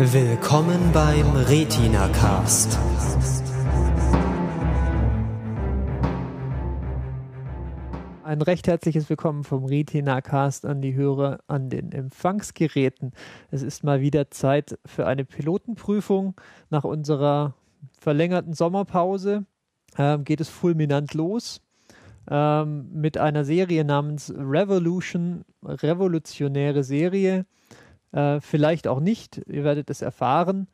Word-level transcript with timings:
Willkommen 0.00 0.92
beim 0.92 1.26
Retina 1.34 2.06
Cast. 2.10 2.78
Ein 8.22 8.40
recht 8.40 8.68
herzliches 8.68 9.10
Willkommen 9.10 9.42
vom 9.42 9.64
Retina 9.64 10.20
Cast 10.20 10.66
an 10.66 10.80
die 10.82 10.94
Hörer 10.94 11.40
an 11.48 11.68
den 11.68 11.90
Empfangsgeräten. 11.90 13.10
Es 13.50 13.62
ist 13.62 13.82
mal 13.82 14.00
wieder 14.00 14.30
Zeit 14.30 14.78
für 14.86 15.04
eine 15.08 15.24
Pilotenprüfung. 15.24 16.40
Nach 16.70 16.84
unserer 16.84 17.54
verlängerten 17.98 18.52
Sommerpause 18.52 19.46
ähm, 19.96 20.22
geht 20.22 20.40
es 20.40 20.48
fulminant 20.48 21.12
los 21.14 21.60
ähm, 22.30 22.88
mit 22.92 23.18
einer 23.18 23.44
Serie 23.44 23.84
namens 23.84 24.32
Revolution, 24.32 25.44
revolutionäre 25.64 26.84
Serie. 26.84 27.46
Äh, 28.12 28.40
vielleicht 28.40 28.88
auch 28.88 29.00
nicht, 29.00 29.38
ihr 29.46 29.64
werdet 29.64 29.90
es 29.90 30.02
erfahren. 30.02 30.68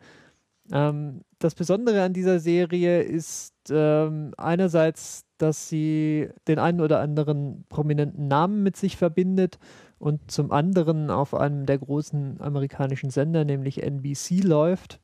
Ähm, 0.73 1.23
das 1.39 1.55
Besondere 1.55 2.03
an 2.03 2.13
dieser 2.13 2.39
Serie 2.41 3.03
ist 3.03 3.55
ähm, 3.71 4.33
einerseits, 4.37 5.25
dass 5.37 5.69
sie 5.69 6.29
den 6.49 6.59
einen 6.59 6.81
oder 6.81 7.01
anderen 7.01 7.65
prominenten 7.69 8.29
Namen 8.29 8.63
mit 8.63 8.77
sich 8.77 8.97
verbindet 8.97 9.59
und 9.99 10.31
zum 10.31 10.53
anderen 10.53 11.11
auf 11.11 11.35
einem 11.35 11.67
der 11.67 11.79
großen 11.79 12.41
amerikanischen 12.41 13.11
Sender, 13.11 13.45
nämlich 13.45 13.83
NBC, 13.83 14.43
läuft 14.43 15.01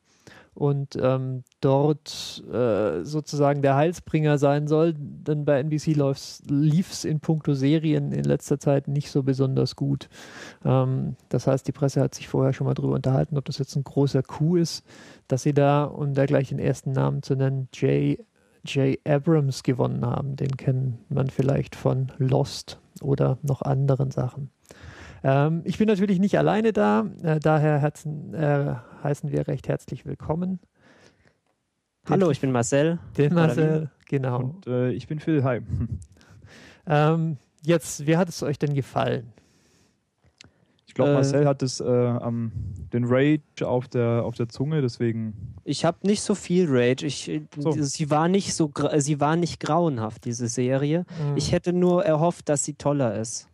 und 0.55 0.97
ähm, 1.01 1.45
dort 1.61 2.43
äh, 2.53 3.05
sozusagen 3.05 3.63
der 3.63 3.77
Heilsbringer 3.77 4.39
sein 4.39 4.67
soll. 4.67 4.95
Denn 4.97 5.45
bei 5.45 5.61
NBC 5.61 5.97
lief 6.49 6.91
es 6.91 7.05
in 7.05 7.21
puncto 7.21 7.55
Serien 7.55 8.13
in 8.13 8.25
letzter 8.25 8.59
Zeit 8.59 8.89
nicht 8.89 9.11
so 9.11 9.23
besonders 9.23 9.77
gut. 9.77 10.09
Ähm, 10.65 11.17
das 11.29 11.47
heißt, 11.47 11.67
die 11.67 11.73
Presse 11.73 12.01
hat 12.01 12.15
sich 12.15 12.29
vorher 12.29 12.53
schon 12.53 12.67
mal 12.67 12.75
darüber 12.75 12.95
unterhalten, 12.95 13.39
ob 13.39 13.45
das 13.45 13.59
jetzt 13.59 13.77
ein 13.77 13.85
großer 13.85 14.23
Coup 14.23 14.57
ist, 14.57 14.85
dass 15.29 15.43
sie 15.43 15.55
da, 15.55 15.85
um 15.85 16.15
da 16.15 16.27
gleich 16.27 16.49
den 16.49 16.59
ersten 16.59 16.93
Namen 16.93 17.23
zu 17.23 17.37
nennen, 17.37 17.69
J. 17.75 18.19
J. 18.65 18.99
Abrams 19.07 19.63
gewonnen 19.63 20.05
haben. 20.05 20.37
Den 20.37 20.57
kennt 20.57 21.11
man 21.11 21.31
vielleicht 21.31 21.77
von 21.77 22.13
Lost 22.19 22.79
oder 23.01 23.39
noch 23.43 23.63
anderen 23.63 24.11
Sachen. 24.11 24.51
Ähm, 25.23 25.63
ich 25.65 25.79
bin 25.79 25.89
natürlich 25.89 26.19
nicht 26.19 26.39
alleine 26.39 26.73
da, 26.73 27.07
äh, 27.23 27.41
daher 27.41 27.79
herzen, 27.79 28.35
äh, 28.35 28.75
heißen 29.03 29.31
wir 29.33 29.47
recht 29.49 29.69
herzlich 29.69 30.07
willkommen. 30.07 30.61
Hallo, 32.09 32.31
ich 32.31 32.41
bin 32.41 32.51
Marcel. 32.51 32.99
Den 33.17 33.35
Marcel, 33.35 33.91
genau. 34.09 34.41
Und 34.41 34.67
äh, 34.67 34.91
ich 34.91 35.07
bin 35.07 35.21
Phil, 35.21 35.45
hi. 35.45 35.61
Ähm, 36.87 37.37
jetzt, 37.63 38.07
wie 38.07 38.17
hat 38.17 38.29
es 38.29 38.43
euch 38.43 38.59
denn 38.59 38.75
gefallen? 38.75 39.33
Ich 40.87 40.95
glaube, 40.95 41.13
Marcel 41.13 41.47
hat 41.47 41.63
das, 41.63 41.79
äh, 41.79 41.85
um, 41.85 42.51
den 42.93 43.05
Rage 43.05 43.43
auf 43.65 43.87
der, 43.87 44.25
auf 44.25 44.35
der 44.35 44.49
Zunge, 44.49 44.81
deswegen. 44.81 45.55
Ich 45.63 45.85
habe 45.85 45.99
nicht 46.03 46.21
so 46.21 46.35
viel 46.35 46.67
Rage. 46.69 47.07
Ich, 47.07 47.31
so. 47.57 47.71
Sie 47.71 48.11
war 48.11 48.27
nicht 48.27 48.55
so, 48.55 48.73
sie 48.97 49.21
war 49.21 49.37
nicht 49.37 49.61
grauenhaft, 49.61 50.25
diese 50.25 50.49
Serie. 50.49 51.05
Mhm. 51.23 51.37
Ich 51.37 51.53
hätte 51.53 51.73
nur 51.73 52.05
erhofft, 52.05 52.49
dass 52.49 52.65
sie 52.65 52.75
toller 52.75 53.15
ist. 53.15 53.50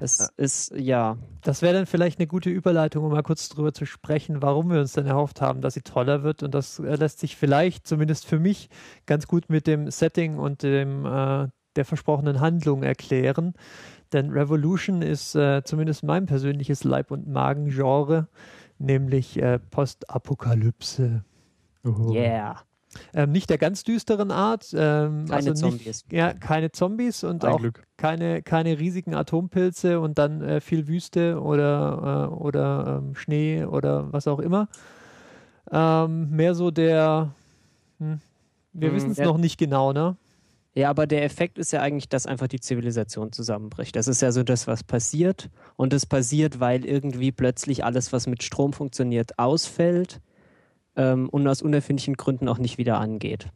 Es 0.00 0.30
ist, 0.36 0.72
ja. 0.76 1.16
Das 1.42 1.62
wäre 1.62 1.74
dann 1.74 1.86
vielleicht 1.86 2.18
eine 2.18 2.26
gute 2.26 2.50
Überleitung, 2.50 3.04
um 3.04 3.12
mal 3.12 3.22
kurz 3.22 3.48
darüber 3.48 3.72
zu 3.72 3.86
sprechen, 3.86 4.42
warum 4.42 4.70
wir 4.70 4.80
uns 4.80 4.92
dann 4.92 5.06
erhofft 5.06 5.40
haben, 5.40 5.60
dass 5.60 5.74
sie 5.74 5.82
toller 5.82 6.22
wird. 6.22 6.42
Und 6.42 6.54
das 6.54 6.78
äh, 6.78 6.94
lässt 6.96 7.20
sich 7.20 7.36
vielleicht, 7.36 7.86
zumindest 7.86 8.26
für 8.26 8.38
mich, 8.38 8.68
ganz 9.06 9.26
gut 9.26 9.48
mit 9.48 9.66
dem 9.66 9.90
Setting 9.90 10.38
und 10.38 10.62
dem, 10.62 11.04
äh, 11.06 11.48
der 11.76 11.84
versprochenen 11.84 12.40
Handlung 12.40 12.82
erklären. 12.82 13.54
Denn 14.12 14.30
Revolution 14.30 15.02
ist 15.02 15.34
äh, 15.34 15.62
zumindest 15.64 16.04
mein 16.04 16.26
persönliches 16.26 16.84
Leib- 16.84 17.10
und 17.10 17.26
Magen-Genre, 17.26 18.28
nämlich 18.78 19.40
äh, 19.42 19.58
Postapokalypse. 19.58 21.24
Oh. 21.84 22.12
Yeah. 22.12 22.62
Ähm, 23.12 23.32
nicht 23.32 23.50
der 23.50 23.58
ganz 23.58 23.84
düsteren 23.84 24.30
Art. 24.30 24.72
Ähm, 24.72 25.26
keine 25.26 25.32
also 25.32 25.50
nicht, 25.50 25.60
Zombies. 25.60 26.04
Ja, 26.10 26.32
keine 26.32 26.72
Zombies 26.72 27.24
und 27.24 27.44
Ein 27.44 27.52
auch 27.52 27.60
Glück. 27.60 27.82
keine, 27.96 28.42
keine 28.42 28.78
riesigen 28.78 29.14
Atompilze 29.14 30.00
und 30.00 30.18
dann 30.18 30.42
äh, 30.42 30.60
viel 30.60 30.86
Wüste 30.88 31.40
oder, 31.40 32.30
äh, 32.30 32.34
oder 32.34 33.02
ähm, 33.02 33.14
Schnee 33.14 33.64
oder 33.64 34.12
was 34.12 34.26
auch 34.26 34.38
immer. 34.38 34.68
Ähm, 35.70 36.30
mehr 36.30 36.54
so 36.54 36.70
der, 36.70 37.34
hm, 37.98 38.20
wir 38.72 38.88
hm, 38.88 38.96
wissen 38.96 39.10
es 39.12 39.18
noch 39.18 39.38
nicht 39.38 39.58
genau, 39.58 39.92
ne? 39.92 40.16
Ja, 40.76 40.90
aber 40.90 41.06
der 41.06 41.22
Effekt 41.22 41.56
ist 41.56 41.72
ja 41.72 41.80
eigentlich, 41.80 42.08
dass 42.08 42.26
einfach 42.26 42.48
die 42.48 42.58
Zivilisation 42.58 43.30
zusammenbricht. 43.30 43.94
Das 43.94 44.08
ist 44.08 44.20
ja 44.22 44.32
so 44.32 44.42
das, 44.42 44.66
was 44.66 44.82
passiert. 44.82 45.48
Und 45.76 45.92
es 45.92 46.04
passiert, 46.04 46.58
weil 46.58 46.84
irgendwie 46.84 47.30
plötzlich 47.30 47.84
alles, 47.84 48.12
was 48.12 48.26
mit 48.26 48.42
Strom 48.42 48.72
funktioniert, 48.72 49.38
ausfällt 49.38 50.20
ähm, 50.96 51.28
und 51.28 51.46
aus 51.46 51.62
unerfindlichen 51.62 52.14
Gründen 52.14 52.48
auch 52.48 52.58
nicht 52.58 52.78
wieder 52.78 52.98
angeht. 52.98 53.48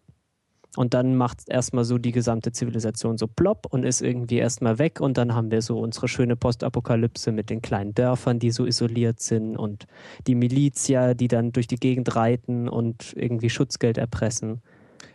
Und 0.77 0.95
dann 0.95 1.17
macht 1.17 1.49
erstmal 1.49 1.85
so 1.85 1.99
die 1.99 2.13
gesamte 2.13 2.53
Zivilisation 2.53 3.19
so 3.19 3.27
plopp 3.27 3.67
und 3.71 3.85
ist 3.85 4.01
irgendwie 4.01 4.37
erstmal 4.37 4.79
weg. 4.79 5.01
Und 5.01 5.19
dann 5.19 5.35
haben 5.35 5.51
wir 5.51 5.61
so 5.61 5.81
unsere 5.81 6.07
schöne 6.07 6.37
Postapokalypse 6.37 7.33
mit 7.33 7.51
den 7.51 7.63
kleinen 7.63 7.95
Dörfern, 7.95 8.39
die 8.39 8.53
so 8.53 8.65
isoliert 8.65 9.19
sind 9.19 9.57
und 9.57 9.87
die 10.27 10.37
Milizia, 10.37 11.15
die 11.15 11.27
dann 11.27 11.51
durch 11.53 11.67
die 11.67 11.77
Gegend 11.77 12.15
reiten 12.15 12.69
und 12.69 13.13
irgendwie 13.17 13.51
Schutzgeld 13.51 13.99
erpressen. 13.99 14.63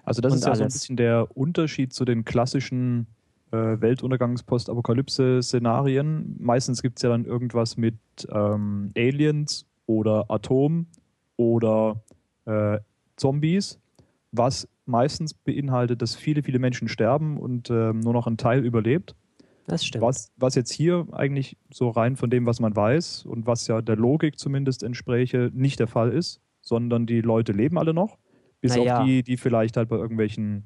Also 0.04 0.22
das 0.22 0.36
ist 0.36 0.44
ja 0.44 0.48
alles. 0.48 0.58
so 0.58 0.64
ein 0.64 0.68
bisschen 0.68 0.98
der 0.98 1.38
Unterschied 1.38 1.94
zu 1.94 2.04
den 2.04 2.26
klassischen 2.26 3.08
äh, 3.52 3.80
Weltuntergangs-Postapokalypse-Szenarien. 3.80 6.36
Meistens 6.40 6.82
gibt 6.82 6.98
es 6.98 7.04
ja 7.04 7.10
dann 7.10 7.26
irgendwas 7.26 7.78
mit 7.78 7.96
ähm, 8.30 8.92
Aliens 8.98 9.68
oder 9.86 10.26
Atom 10.30 10.88
oder 11.38 12.04
äh, 12.46 12.80
Zombies, 13.16 13.80
was 14.32 14.68
meistens 14.86 15.34
beinhaltet, 15.34 16.02
dass 16.02 16.16
viele, 16.16 16.44
viele 16.44 16.60
Menschen 16.60 16.88
sterben 16.88 17.38
und 17.38 17.70
äh, 17.70 17.94
nur 17.94 18.14
noch 18.14 18.28
ein 18.28 18.38
Teil 18.38 18.66
überlebt. 18.66 19.16
Das 19.68 19.86
stimmt. 19.86 20.04
Was, 20.04 20.32
was 20.36 20.56
jetzt 20.56 20.74
hier 20.74 21.08
eigentlich 21.12 21.58
so 21.72 21.90
rein 21.90 22.18
von 22.18 22.30
dem, 22.30 22.46
was 22.46 22.60
man 22.60 22.76
weiß 22.76 23.26
und 23.26 23.48
was 23.48 23.68
ja 23.68 23.82
der 23.82 23.96
Logik 23.96 24.38
zumindest 24.38 24.84
entspräche, 24.84 25.52
nicht 25.54 25.80
der 25.80 25.88
Fall 25.88 26.12
ist, 26.12 26.42
sondern 26.62 27.06
die 27.06 27.22
Leute 27.22 27.54
leben 27.54 27.78
alle 27.78 27.94
noch. 27.94 28.18
Bis 28.60 28.76
naja. 28.76 29.00
auf 29.00 29.06
die, 29.06 29.24
die 29.24 29.38
vielleicht 29.38 29.78
halt 29.78 29.90
bei 29.90 29.98
irgendwelchen 29.98 30.66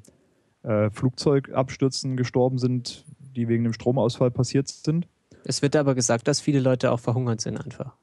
äh, 0.63 0.89
Flugzeugabstürzen 0.89 2.17
gestorben 2.17 2.57
sind, 2.57 3.05
die 3.35 3.47
wegen 3.47 3.63
dem 3.63 3.73
Stromausfall 3.73 4.31
passiert 4.31 4.67
sind. 4.67 5.07
Es 5.43 5.61
wird 5.61 5.75
aber 5.75 5.95
gesagt, 5.95 6.27
dass 6.27 6.41
viele 6.41 6.59
Leute 6.59 6.91
auch 6.91 6.99
verhungert 6.99 7.41
sind 7.41 7.57
einfach. 7.57 7.95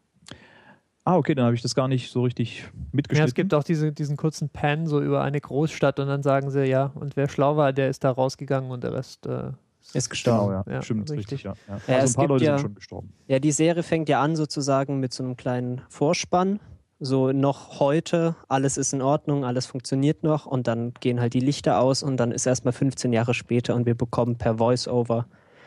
Ah, 1.06 1.16
okay, 1.16 1.34
dann 1.34 1.44
habe 1.44 1.54
ich 1.54 1.60
das 1.62 1.74
gar 1.74 1.86
nicht 1.86 2.10
so 2.10 2.22
richtig 2.22 2.64
mitgeschnitten. 2.92 3.16
Ja, 3.18 3.28
es 3.28 3.34
gibt 3.34 3.52
auch 3.52 3.62
diese, 3.62 3.92
diesen 3.92 4.16
kurzen 4.16 4.48
Pan 4.48 4.86
so 4.86 5.02
über 5.02 5.22
eine 5.22 5.38
Großstadt 5.38 6.00
und 6.00 6.08
dann 6.08 6.22
sagen 6.22 6.50
sie, 6.50 6.64
ja, 6.64 6.92
und 6.94 7.16
wer 7.16 7.28
schlau 7.28 7.56
war, 7.58 7.74
der 7.74 7.90
ist 7.90 8.04
da 8.04 8.10
rausgegangen 8.10 8.70
und 8.70 8.82
der 8.84 8.94
Rest 8.94 9.26
äh, 9.26 9.50
ist 9.92 10.08
gestorben. 10.08 10.48
Genau, 10.48 10.64
ja. 10.66 10.72
Ja, 10.76 10.82
Stimmt, 10.82 11.10
richtig. 11.10 11.18
richtig, 11.18 11.42
ja. 11.44 11.54
ja. 11.68 11.74
Also 11.74 12.04
es 12.04 12.10
ein 12.12 12.14
paar 12.14 12.22
gibt 12.24 12.28
Leute 12.30 12.44
ja- 12.46 12.56
sind 12.58 12.62
schon 12.66 12.74
gestorben. 12.74 13.12
Ja, 13.26 13.38
die 13.38 13.52
Serie 13.52 13.82
fängt 13.82 14.08
ja 14.08 14.22
an 14.22 14.34
sozusagen 14.34 14.98
mit 14.98 15.12
so 15.12 15.22
einem 15.22 15.36
kleinen 15.36 15.82
Vorspann. 15.90 16.58
So 17.00 17.32
noch 17.32 17.80
heute, 17.80 18.34
alles 18.48 18.78
ist 18.78 18.94
in 18.94 19.02
Ordnung, 19.02 19.44
alles 19.44 19.66
funktioniert 19.66 20.22
noch 20.22 20.46
und 20.46 20.66
dann 20.68 20.94
gehen 21.00 21.20
halt 21.20 21.34
die 21.34 21.40
Lichter 21.40 21.80
aus 21.80 22.02
und 22.02 22.16
dann 22.16 22.30
ist 22.32 22.46
erstmal 22.46 22.72
15 22.72 23.12
Jahre 23.12 23.34
später 23.34 23.74
und 23.74 23.84
wir 23.84 23.94
bekommen 23.96 24.36
per 24.36 24.56
Voice-Over 24.56 25.26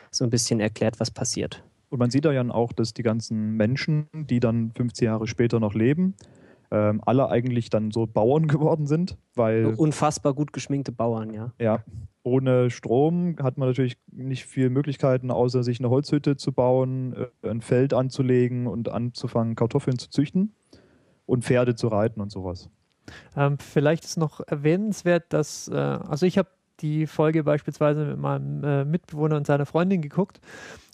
so 0.10 0.24
ein 0.24 0.30
bisschen 0.32 0.60
erklärt, 0.62 1.00
was 1.00 1.12
passiert. 1.12 1.64
Und 1.90 2.00
man 2.00 2.10
sieht 2.10 2.26
da 2.26 2.32
ja 2.32 2.48
auch, 2.50 2.74
dass 2.74 2.94
die 2.94 3.04
ganzen 3.04 3.52
Menschen, 3.56 4.08
die 4.14 4.40
dann 4.40 4.72
15 4.76 5.06
Jahre 5.06 5.28
später 5.28 5.60
noch 5.60 5.74
leben, 5.74 6.16
ähm, 6.70 7.02
alle 7.06 7.30
eigentlich 7.30 7.70
dann 7.70 7.92
so 7.92 8.08
Bauern 8.08 8.48
geworden 8.48 8.88
sind, 8.88 9.18
weil 9.36 9.74
Unfassbar 9.78 10.34
gut 10.34 10.54
geschminkte 10.54 10.92
Bauern, 10.92 11.34
ja. 11.34 11.54
ja, 11.60 11.84
ohne 12.24 12.70
Strom 12.70 13.38
hat 13.42 13.58
man 13.58 13.70
natürlich 13.70 13.98
nicht 14.12 14.46
viel 14.46 14.70
Möglichkeiten, 14.70 15.32
außer 15.32 15.64
sich 15.64 15.80
eine 15.80 15.90
Holzhütte 15.90 16.36
zu 16.36 16.52
bauen, 16.52 17.16
äh, 17.42 17.50
ein 17.50 17.62
Feld 17.62 17.94
anzulegen 17.94 18.68
und 18.68 18.90
anzufangen, 18.90 19.56
Kartoffeln 19.56 19.98
zu 19.98 20.10
züchten 20.10 20.54
und 21.26 21.46
Pferde 21.46 21.76
zu 21.76 21.88
reiten 21.88 22.20
und 22.20 22.32
sowas. 22.32 22.70
Ähm, 23.38 23.58
vielleicht 23.60 24.04
ist 24.04 24.18
noch 24.18 24.42
erwähnenswert, 24.46 25.32
dass, 25.32 25.70
äh, 25.70 25.76
also 25.76 26.26
ich 26.26 26.38
habe 26.38 26.50
die 26.82 27.08
Folge 27.08 27.44
beispielsweise 27.44 28.06
mit 28.06 28.18
meinem 28.18 28.64
äh, 28.64 28.86
Mitbewohner 28.86 29.38
und 29.38 29.48
seiner 29.48 29.66
Freundin 29.66 30.02
geguckt. 30.02 30.40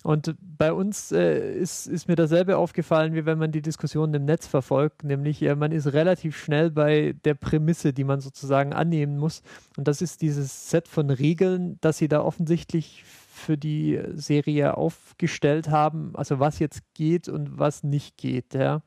Und 0.04 0.36
bei 0.42 0.74
uns 0.74 1.14
äh, 1.14 1.54
ist, 1.54 1.88
ist 1.88 2.10
mir 2.10 2.16
dasselbe 2.16 2.58
aufgefallen, 2.58 3.14
wie 3.14 3.26
wenn 3.26 3.38
man 3.38 3.54
die 3.54 3.62
Diskussionen 3.62 4.14
im 4.14 4.26
Netz 4.26 4.46
verfolgt, 4.48 5.04
nämlich 5.06 5.42
äh, 5.42 5.56
man 5.56 5.72
ist 5.72 5.94
relativ 5.94 6.38
schnell 6.38 6.72
bei 6.72 7.16
der 7.24 7.36
Prämisse, 7.36 7.94
die 7.94 8.04
man 8.04 8.20
sozusagen 8.20 8.74
annehmen 8.74 9.18
muss. 9.18 9.42
Und 9.78 9.88
das 9.88 10.02
ist 10.02 10.22
dieses 10.22 10.70
Set 10.70 10.90
von 10.90 11.10
Regeln, 11.10 11.78
das 11.80 12.00
sie 12.00 12.10
da 12.10 12.22
offensichtlich 12.22 13.06
für 13.06 13.58
die 13.58 14.00
Serie 14.14 14.78
aufgestellt 14.78 15.70
haben, 15.70 16.12
also 16.16 16.40
was 16.40 16.60
jetzt 16.60 16.82
geht 16.94 17.30
und 17.30 17.58
was 17.58 17.84
nicht 17.84 18.18
geht. 18.18 18.54
Ja. 18.54 18.82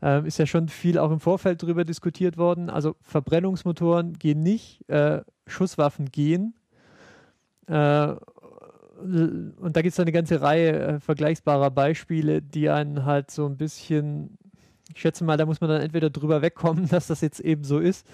Ähm, 0.00 0.26
ist 0.26 0.38
ja 0.38 0.46
schon 0.46 0.68
viel 0.68 0.98
auch 0.98 1.10
im 1.10 1.20
Vorfeld 1.20 1.62
darüber 1.62 1.84
diskutiert 1.84 2.36
worden. 2.36 2.70
Also 2.70 2.96
Verbrennungsmotoren 3.02 4.18
gehen 4.18 4.42
nicht, 4.42 4.88
äh, 4.88 5.22
Schusswaffen 5.46 6.06
gehen. 6.10 6.54
Äh, 7.66 8.14
und 9.00 9.70
da 9.74 9.82
gibt 9.82 9.92
es 9.92 10.00
eine 10.00 10.12
ganze 10.12 10.40
Reihe 10.40 10.72
äh, 10.72 11.00
vergleichbarer 11.00 11.70
Beispiele, 11.70 12.42
die 12.42 12.68
einen 12.68 13.04
halt 13.04 13.30
so 13.30 13.46
ein 13.46 13.56
bisschen 13.56 14.38
ich 14.94 15.00
schätze 15.00 15.24
mal, 15.24 15.36
da 15.36 15.46
muss 15.46 15.60
man 15.60 15.70
dann 15.70 15.82
entweder 15.82 16.10
drüber 16.10 16.42
wegkommen, 16.42 16.88
dass 16.90 17.08
das 17.08 17.20
jetzt 17.20 17.40
eben 17.40 17.64
so 17.64 17.78
ist, 17.78 18.06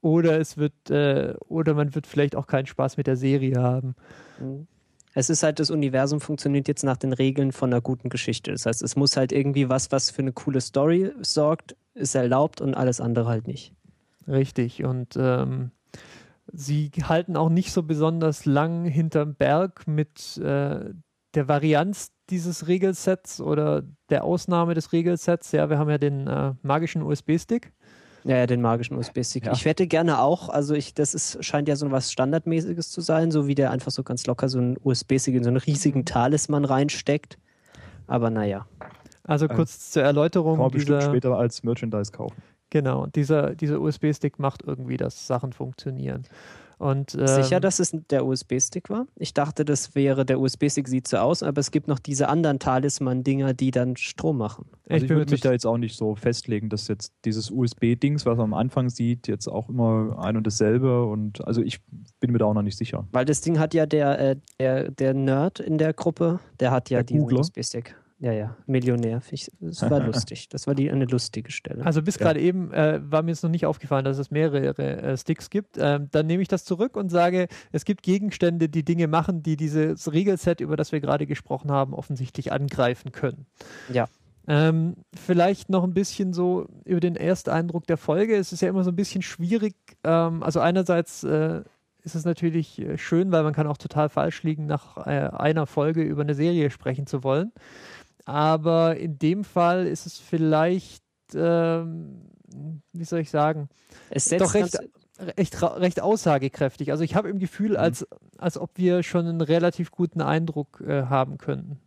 oder 0.00 0.38
es 0.38 0.56
wird, 0.56 0.90
äh, 0.90 1.34
oder 1.48 1.74
man 1.74 1.94
wird 1.94 2.06
vielleicht 2.06 2.36
auch 2.36 2.46
keinen 2.46 2.66
Spaß 2.66 2.96
mit 2.96 3.06
der 3.06 3.16
Serie 3.16 3.60
haben. 3.60 3.94
Mhm. 4.38 4.66
Es 5.18 5.30
ist 5.30 5.42
halt, 5.42 5.58
das 5.58 5.72
Universum 5.72 6.20
funktioniert 6.20 6.68
jetzt 6.68 6.84
nach 6.84 6.96
den 6.96 7.12
Regeln 7.12 7.50
von 7.50 7.72
einer 7.72 7.80
guten 7.80 8.08
Geschichte. 8.08 8.52
Das 8.52 8.66
heißt, 8.66 8.82
es 8.82 8.94
muss 8.94 9.16
halt 9.16 9.32
irgendwie 9.32 9.68
was, 9.68 9.90
was 9.90 10.12
für 10.12 10.22
eine 10.22 10.30
coole 10.30 10.60
Story 10.60 11.10
sorgt, 11.22 11.74
ist 11.94 12.14
erlaubt 12.14 12.60
und 12.60 12.76
alles 12.76 13.00
andere 13.00 13.26
halt 13.26 13.48
nicht. 13.48 13.74
Richtig. 14.28 14.84
Und 14.84 15.16
ähm, 15.16 15.72
sie 16.52 16.92
halten 17.02 17.36
auch 17.36 17.48
nicht 17.48 17.72
so 17.72 17.82
besonders 17.82 18.44
lang 18.44 18.84
hinterm 18.84 19.34
Berg 19.34 19.88
mit 19.88 20.36
äh, 20.36 20.94
der 21.34 21.48
Varianz 21.48 22.12
dieses 22.30 22.68
Regelsets 22.68 23.40
oder 23.40 23.82
der 24.10 24.22
Ausnahme 24.22 24.74
des 24.74 24.92
Regelsets. 24.92 25.50
Ja, 25.50 25.68
wir 25.68 25.78
haben 25.78 25.90
ja 25.90 25.98
den 25.98 26.28
äh, 26.28 26.54
magischen 26.62 27.02
USB-Stick. 27.02 27.72
Ja, 28.28 28.36
ja, 28.36 28.46
den 28.46 28.60
magischen 28.60 28.94
USB-Stick. 28.98 29.46
Ja. 29.46 29.52
Ich 29.52 29.64
hätte 29.64 29.86
gerne 29.86 30.20
auch, 30.20 30.50
also 30.50 30.74
ich, 30.74 30.92
das 30.92 31.14
ist, 31.14 31.42
scheint 31.42 31.66
ja 31.66 31.76
so 31.76 31.90
was 31.90 32.12
Standardmäßiges 32.12 32.90
zu 32.90 33.00
sein, 33.00 33.30
so 33.30 33.46
wie 33.46 33.54
der 33.54 33.70
einfach 33.70 33.90
so 33.90 34.02
ganz 34.02 34.26
locker 34.26 34.50
so 34.50 34.58
einen 34.58 34.76
USB-Stick 34.84 35.34
in 35.34 35.44
so 35.44 35.48
einen 35.48 35.56
riesigen 35.56 36.04
Talisman 36.04 36.66
reinsteckt. 36.66 37.38
Aber 38.06 38.28
naja. 38.28 38.66
Also 39.24 39.46
äh, 39.46 39.54
kurz 39.54 39.72
ähm, 39.72 39.92
zur 39.92 40.02
Erläuterung. 40.02 40.56
Kann 40.56 40.60
man 40.60 40.70
bestimmt 40.72 41.04
später 41.04 41.38
als 41.38 41.62
Merchandise 41.62 42.12
kaufen. 42.12 42.42
Genau, 42.68 43.06
dieser, 43.06 43.54
dieser 43.54 43.80
USB-Stick 43.80 44.38
macht 44.38 44.62
irgendwie, 44.62 44.98
dass 44.98 45.26
Sachen 45.26 45.54
funktionieren. 45.54 46.24
Und, 46.78 47.14
ähm, 47.14 47.26
Sicher, 47.26 47.60
dass 47.60 47.80
es 47.80 47.92
der 48.10 48.24
USB-Stick 48.24 48.88
war? 48.88 49.06
Ich 49.16 49.34
dachte, 49.34 49.64
das 49.64 49.94
wäre, 49.94 50.24
der 50.24 50.40
USB-Stick 50.40 50.86
sieht 50.88 51.08
so 51.08 51.16
aus, 51.16 51.42
aber 51.42 51.60
es 51.60 51.70
gibt 51.70 51.88
noch 51.88 51.98
diese 51.98 52.28
anderen 52.28 52.60
Talisman-Dinger, 52.60 53.52
die 53.52 53.72
dann 53.72 53.96
Strom 53.96 54.38
machen. 54.38 54.66
Also 54.88 55.04
ich, 55.04 55.10
ich 55.10 55.16
würde 55.16 55.30
mich 55.32 55.40
da 55.40 55.52
jetzt 55.52 55.66
auch 55.66 55.76
nicht 55.76 55.96
so 55.96 56.14
festlegen, 56.14 56.68
dass 56.68 56.86
jetzt 56.88 57.12
dieses 57.24 57.50
USB-Dings, 57.50 58.26
was 58.26 58.36
man 58.36 58.44
am 58.44 58.54
Anfang 58.54 58.90
sieht, 58.90 59.26
jetzt 59.26 59.48
auch 59.48 59.68
immer 59.68 60.16
ein 60.20 60.36
und 60.36 60.46
dasselbe 60.46 61.04
und 61.04 61.44
also 61.46 61.62
ich 61.62 61.80
bin 62.20 62.30
mir 62.30 62.38
da 62.38 62.46
auch 62.46 62.54
noch 62.54 62.62
nicht 62.62 62.78
sicher. 62.78 63.06
Weil 63.10 63.24
das 63.24 63.40
Ding 63.40 63.58
hat 63.58 63.74
ja 63.74 63.86
der, 63.86 64.18
äh, 64.18 64.36
der, 64.60 64.90
der 64.90 65.14
Nerd 65.14 65.58
in 65.60 65.78
der 65.78 65.92
Gruppe, 65.92 66.38
der 66.60 66.70
hat 66.70 66.90
ja 66.90 66.98
der 67.02 67.04
diesen 67.04 67.32
USB-Stick. 67.32 67.96
Ja, 68.20 68.32
ja, 68.32 68.56
Millionär. 68.66 69.22
Das 69.60 69.90
war 69.90 70.00
lustig. 70.06 70.48
Das 70.48 70.66
war 70.66 70.74
die, 70.74 70.90
eine 70.90 71.04
lustige 71.04 71.52
Stelle. 71.52 71.84
Also 71.84 72.02
bis 72.02 72.16
ja. 72.16 72.26
gerade 72.26 72.40
eben 72.40 72.72
äh, 72.72 73.00
war 73.02 73.22
mir 73.22 73.30
jetzt 73.30 73.44
noch 73.44 73.50
nicht 73.50 73.64
aufgefallen, 73.64 74.04
dass 74.04 74.18
es 74.18 74.30
mehrere 74.30 74.76
äh, 74.76 75.16
Sticks 75.16 75.50
gibt. 75.50 75.76
Ähm, 75.78 76.08
dann 76.10 76.26
nehme 76.26 76.42
ich 76.42 76.48
das 76.48 76.64
zurück 76.64 76.96
und 76.96 77.10
sage, 77.10 77.46
es 77.70 77.84
gibt 77.84 78.02
Gegenstände, 78.02 78.68
die 78.68 78.84
Dinge 78.84 79.06
machen, 79.06 79.42
die 79.42 79.56
dieses 79.56 80.12
Regelset, 80.12 80.60
über 80.60 80.76
das 80.76 80.90
wir 80.90 81.00
gerade 81.00 81.26
gesprochen 81.26 81.70
haben, 81.70 81.94
offensichtlich 81.94 82.50
angreifen 82.50 83.12
können. 83.12 83.46
Ja. 83.92 84.08
Ähm, 84.48 84.96
vielleicht 85.14 85.68
noch 85.68 85.84
ein 85.84 85.94
bisschen 85.94 86.32
so 86.32 86.66
über 86.84 87.00
den 87.00 87.14
Ersteindruck 87.14 87.86
der 87.86 87.98
Folge. 87.98 88.34
Es 88.34 88.52
ist 88.52 88.62
ja 88.62 88.68
immer 88.68 88.82
so 88.82 88.90
ein 88.90 88.96
bisschen 88.96 89.22
schwierig. 89.22 89.76
Ähm, 90.02 90.42
also 90.42 90.58
einerseits 90.58 91.22
äh, 91.22 91.62
ist 92.02 92.16
es 92.16 92.24
natürlich 92.24 92.80
äh, 92.80 92.98
schön, 92.98 93.30
weil 93.30 93.44
man 93.44 93.52
kann 93.52 93.66
auch 93.68 93.76
total 93.76 94.08
falsch 94.08 94.42
liegen, 94.42 94.66
nach 94.66 94.96
äh, 95.06 95.28
einer 95.28 95.66
Folge 95.66 96.02
über 96.02 96.22
eine 96.22 96.34
Serie 96.34 96.70
sprechen 96.70 97.06
zu 97.06 97.22
wollen 97.22 97.52
aber 98.28 98.98
in 98.98 99.18
dem 99.18 99.42
Fall 99.42 99.86
ist 99.86 100.04
es 100.04 100.18
vielleicht, 100.18 101.02
ähm, 101.34 102.20
wie 102.92 103.04
soll 103.04 103.20
ich 103.20 103.30
sagen, 103.30 103.70
doch 104.38 104.52
recht, 104.52 104.78
recht, 105.38 105.62
recht 105.62 106.02
aussagekräftig. 106.02 106.90
Also 106.90 107.04
ich 107.04 107.14
habe 107.14 107.30
im 107.30 107.38
Gefühl, 107.38 107.70
mhm. 107.70 107.76
als, 107.76 108.06
als 108.36 108.58
ob 108.58 108.72
wir 108.76 109.02
schon 109.02 109.26
einen 109.26 109.40
relativ 109.40 109.90
guten 109.90 110.20
Eindruck 110.20 110.82
äh, 110.86 111.04
haben 111.04 111.38
könnten. 111.38 111.80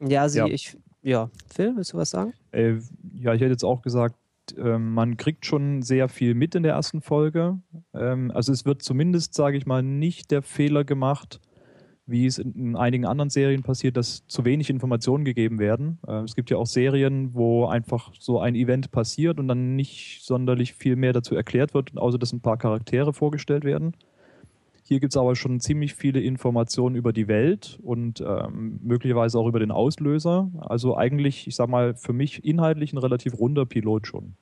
Ja, 0.00 0.22
also 0.22 0.38
ja. 0.38 0.46
ich, 0.46 0.78
ja. 1.02 1.30
Phil, 1.52 1.74
willst 1.74 1.94
du 1.94 1.96
was 1.96 2.10
sagen? 2.10 2.32
Äh, 2.52 2.74
ja, 3.14 3.34
ich 3.34 3.40
hätte 3.40 3.50
jetzt 3.50 3.64
auch 3.64 3.82
gesagt, 3.82 4.14
ähm, 4.56 4.94
man 4.94 5.16
kriegt 5.16 5.46
schon 5.46 5.82
sehr 5.82 6.08
viel 6.08 6.34
mit 6.34 6.54
in 6.54 6.62
der 6.62 6.74
ersten 6.74 7.00
Folge. 7.00 7.58
Ähm, 7.92 8.30
also 8.30 8.52
es 8.52 8.64
wird 8.64 8.82
zumindest, 8.82 9.34
sage 9.34 9.56
ich 9.56 9.66
mal, 9.66 9.82
nicht 9.82 10.30
der 10.30 10.42
Fehler 10.42 10.84
gemacht, 10.84 11.40
wie 12.12 12.26
es 12.26 12.38
in 12.38 12.76
einigen 12.76 13.06
anderen 13.06 13.30
Serien 13.30 13.62
passiert, 13.62 13.96
dass 13.96 14.24
zu 14.28 14.44
wenig 14.44 14.70
Informationen 14.70 15.24
gegeben 15.24 15.58
werden. 15.58 15.98
Äh, 16.06 16.22
es 16.22 16.36
gibt 16.36 16.50
ja 16.50 16.58
auch 16.58 16.66
Serien, 16.66 17.34
wo 17.34 17.66
einfach 17.66 18.12
so 18.20 18.38
ein 18.38 18.54
Event 18.54 18.92
passiert 18.92 19.40
und 19.40 19.48
dann 19.48 19.74
nicht 19.74 20.20
sonderlich 20.22 20.74
viel 20.74 20.94
mehr 20.94 21.12
dazu 21.12 21.34
erklärt 21.34 21.74
wird, 21.74 21.96
außer 21.96 22.18
dass 22.18 22.32
ein 22.32 22.40
paar 22.40 22.58
Charaktere 22.58 23.12
vorgestellt 23.12 23.64
werden. 23.64 23.96
Hier 24.84 25.00
gibt 25.00 25.14
es 25.14 25.16
aber 25.16 25.34
schon 25.34 25.58
ziemlich 25.58 25.94
viele 25.94 26.20
Informationen 26.20 26.96
über 26.96 27.12
die 27.12 27.26
Welt 27.26 27.78
und 27.82 28.20
ähm, 28.20 28.78
möglicherweise 28.82 29.38
auch 29.38 29.46
über 29.46 29.58
den 29.58 29.70
Auslöser. 29.70 30.50
Also 30.60 30.96
eigentlich, 30.96 31.46
ich 31.46 31.56
sag 31.56 31.68
mal, 31.68 31.94
für 31.94 32.12
mich 32.12 32.44
inhaltlich 32.44 32.92
ein 32.92 32.98
relativ 32.98 33.38
runder 33.38 33.64
Pilot 33.64 34.06
schon 34.06 34.34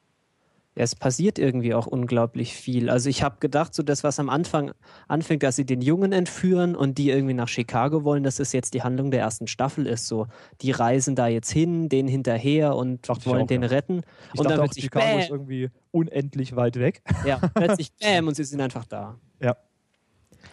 ja, 0.80 0.84
es 0.84 0.96
passiert 0.96 1.38
irgendwie 1.38 1.74
auch 1.74 1.86
unglaublich 1.86 2.54
viel. 2.54 2.88
Also 2.88 3.10
ich 3.10 3.22
habe 3.22 3.36
gedacht, 3.38 3.74
so 3.74 3.82
das, 3.82 4.02
was 4.02 4.18
am 4.18 4.30
Anfang 4.30 4.72
anfängt, 5.08 5.42
dass 5.42 5.56
sie 5.56 5.66
den 5.66 5.82
Jungen 5.82 6.12
entführen 6.12 6.74
und 6.74 6.96
die 6.96 7.10
irgendwie 7.10 7.34
nach 7.34 7.48
Chicago 7.48 8.02
wollen, 8.02 8.22
dass 8.22 8.40
es 8.40 8.52
jetzt 8.52 8.72
die 8.72 8.82
Handlung 8.82 9.10
der 9.10 9.20
ersten 9.20 9.46
Staffel 9.46 9.86
ist. 9.86 10.06
So, 10.06 10.26
die 10.62 10.70
reisen 10.70 11.16
da 11.16 11.26
jetzt 11.26 11.50
hin, 11.50 11.90
den 11.90 12.08
hinterher 12.08 12.76
und 12.76 13.06
dachte 13.06 13.26
wollen 13.26 13.42
auch, 13.42 13.46
den 13.46 13.60
ja. 13.60 13.68
retten. 13.68 14.00
Ich 14.32 14.40
und 14.40 14.48
dann 14.48 14.58
auch, 14.58 14.72
Chicago 14.72 15.04
bäm. 15.04 15.18
ist 15.18 15.28
irgendwie 15.28 15.68
unendlich 15.90 16.56
weit 16.56 16.76
weg. 16.76 17.02
Ja, 17.26 17.36
plötzlich 17.54 17.92
bäm 17.96 18.26
und 18.26 18.34
sie 18.34 18.44
sind 18.44 18.62
einfach 18.62 18.86
da. 18.86 19.18
Ja. 19.38 19.58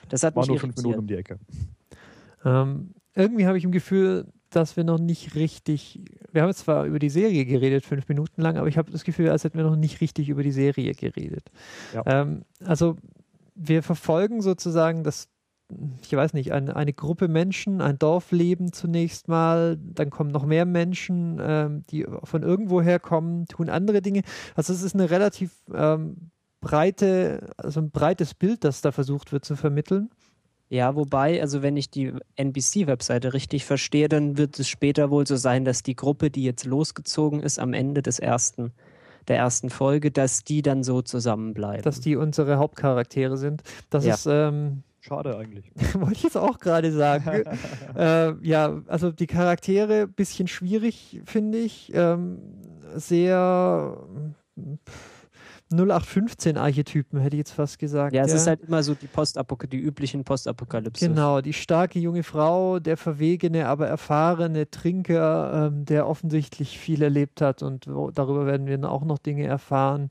Das 0.10 0.24
hat 0.24 0.36
War 0.36 0.42
mich 0.42 0.50
nur 0.50 0.60
fünf 0.60 0.76
Minuten 0.76 1.00
um 1.00 1.08
die 1.08 1.16
Ecke. 1.16 1.40
Ähm, 2.44 2.96
irgendwie 3.16 3.48
habe 3.48 3.58
ich 3.58 3.64
im 3.64 3.72
Gefühl, 3.72 4.26
dass 4.50 4.76
wir 4.76 4.84
noch 4.84 5.00
nicht 5.00 5.36
richtig, 5.36 6.02
wir 6.38 6.44
haben 6.44 6.54
zwar 6.54 6.86
über 6.86 7.00
die 7.00 7.10
Serie 7.10 7.46
geredet, 7.46 7.84
fünf 7.84 8.08
Minuten 8.08 8.44
lang, 8.44 8.58
aber 8.58 8.68
ich 8.68 8.78
habe 8.78 8.92
das 8.92 9.04
Gefühl, 9.04 9.32
als 9.32 9.44
hätten 9.44 9.58
wir 9.58 9.66
noch 9.66 9.76
nicht 9.76 10.02
richtig 10.02 10.30
über 10.30 10.44
die 10.44 10.52
Serie 10.52 10.94
geredet. 10.94 11.50
Ja. 11.96 12.04
Ähm, 12.06 12.44
also 12.64 12.96
wir 13.56 13.82
verfolgen 13.82 14.44
sozusagen 14.44 15.04
das, 15.04 15.30
ich 16.04 16.14
weiß 16.14 16.34
nicht, 16.34 16.52
eine, 16.52 16.76
eine 16.76 16.94
Gruppe 16.94 17.28
Menschen, 17.28 17.82
ein 17.82 17.98
Dorfleben 17.98 18.72
zunächst 18.72 19.28
mal, 19.28 19.80
dann 19.80 20.12
kommen 20.12 20.30
noch 20.30 20.46
mehr 20.46 20.66
Menschen, 20.66 21.40
ähm, 21.42 21.84
die 21.90 22.06
von 22.24 22.44
irgendwoher 22.44 23.00
kommen, 23.00 23.48
tun 23.48 23.68
andere 23.68 24.04
Dinge. 24.04 24.22
Also 24.54 24.74
es 24.74 24.84
ist 24.84 24.94
eine 24.94 25.10
relativ 25.10 25.56
ähm, 25.74 26.30
breite, 26.62 27.50
also 27.58 27.80
ein 27.80 27.90
breites 27.90 28.36
Bild, 28.36 28.64
das 28.64 28.82
da 28.82 28.92
versucht 28.92 29.32
wird 29.32 29.44
zu 29.44 29.56
vermitteln. 29.56 30.12
Ja, 30.70 30.96
wobei, 30.96 31.42
also 31.42 31.62
wenn 31.62 31.78
ich 31.78 31.90
die 31.90 32.12
NBC-Webseite 32.36 33.34
richtig 33.34 33.64
verstehe, 33.64 34.10
dann 34.10 34.38
wird 34.38 34.60
es 34.60 34.68
später 34.68 35.10
wohl 35.10 35.26
so 35.26 35.38
sein, 35.38 35.64
dass 35.64 35.82
die 35.82 35.96
Gruppe, 35.96 36.30
die 36.30 36.44
jetzt 36.44 36.66
losgezogen 36.66 37.42
ist 37.42 37.58
am 37.58 37.74
Ende 37.74 38.02
des 38.02 38.20
ersten, 38.20 38.74
der 39.30 39.38
ersten 39.38 39.70
Folge, 39.70 40.12
dass 40.12 40.44
die 40.44 40.62
dann 40.62 40.84
so 40.84 41.02
zusammenbleiben. 41.02 41.84
Dass 41.84 42.02
die 42.02 42.18
unsere 42.18 42.58
Hauptcharaktere 42.58 43.38
sind. 43.38 43.64
Das 43.90 44.06
ja. 44.06 44.16
ist 44.16 44.28
ähm, 44.30 44.84
Schade 45.00 45.38
eigentlich. 45.38 45.72
Wollte 45.94 46.14
ich 46.14 46.24
jetzt 46.24 46.38
auch 46.38 46.60
gerade 46.60 46.92
sagen. 46.92 47.44
äh, 47.96 48.34
ja, 48.46 48.82
also 48.88 49.12
die 49.12 49.28
Charaktere 49.28 50.06
bisschen 50.06 50.50
schwierig, 50.50 51.22
finde 51.26 51.60
ich. 51.60 51.92
Ähm, 51.94 52.40
sehr. 52.96 53.98
Pff 54.58 55.17
0815-Archetypen, 55.72 57.20
hätte 57.20 57.36
ich 57.36 57.40
jetzt 57.40 57.52
fast 57.52 57.78
gesagt. 57.80 58.14
Ja, 58.14 58.24
es 58.24 58.32
ja. 58.32 58.38
ist 58.38 58.48
halt 58.48 58.62
immer 58.62 58.84
so 58.84 58.94
die 58.94 59.08
Postapok 59.08 59.70
die 59.70 59.78
üblichen 59.78 60.24
Postapokalypse. 60.24 61.10
Genau, 61.10 61.42
die 61.42 61.54
starke 61.54 62.00
junge 62.00 62.24
Frau, 62.24 62.80
der 62.80 62.96
verwegene, 62.96 63.68
aber 63.68 63.88
erfahrene 63.88 64.70
Trinker, 64.70 65.68
ähm, 65.68 65.86
der 65.86 66.08
offensichtlich 66.08 66.80
viel 66.80 67.02
erlebt 67.02 67.42
hat 67.42 67.64
und 67.64 67.88
darüber 68.14 68.46
werden 68.46 68.68
wir 68.68 68.78
auch 68.90 69.04
noch 69.04 69.18
Dinge 69.18 69.46
erfahren 69.46 70.10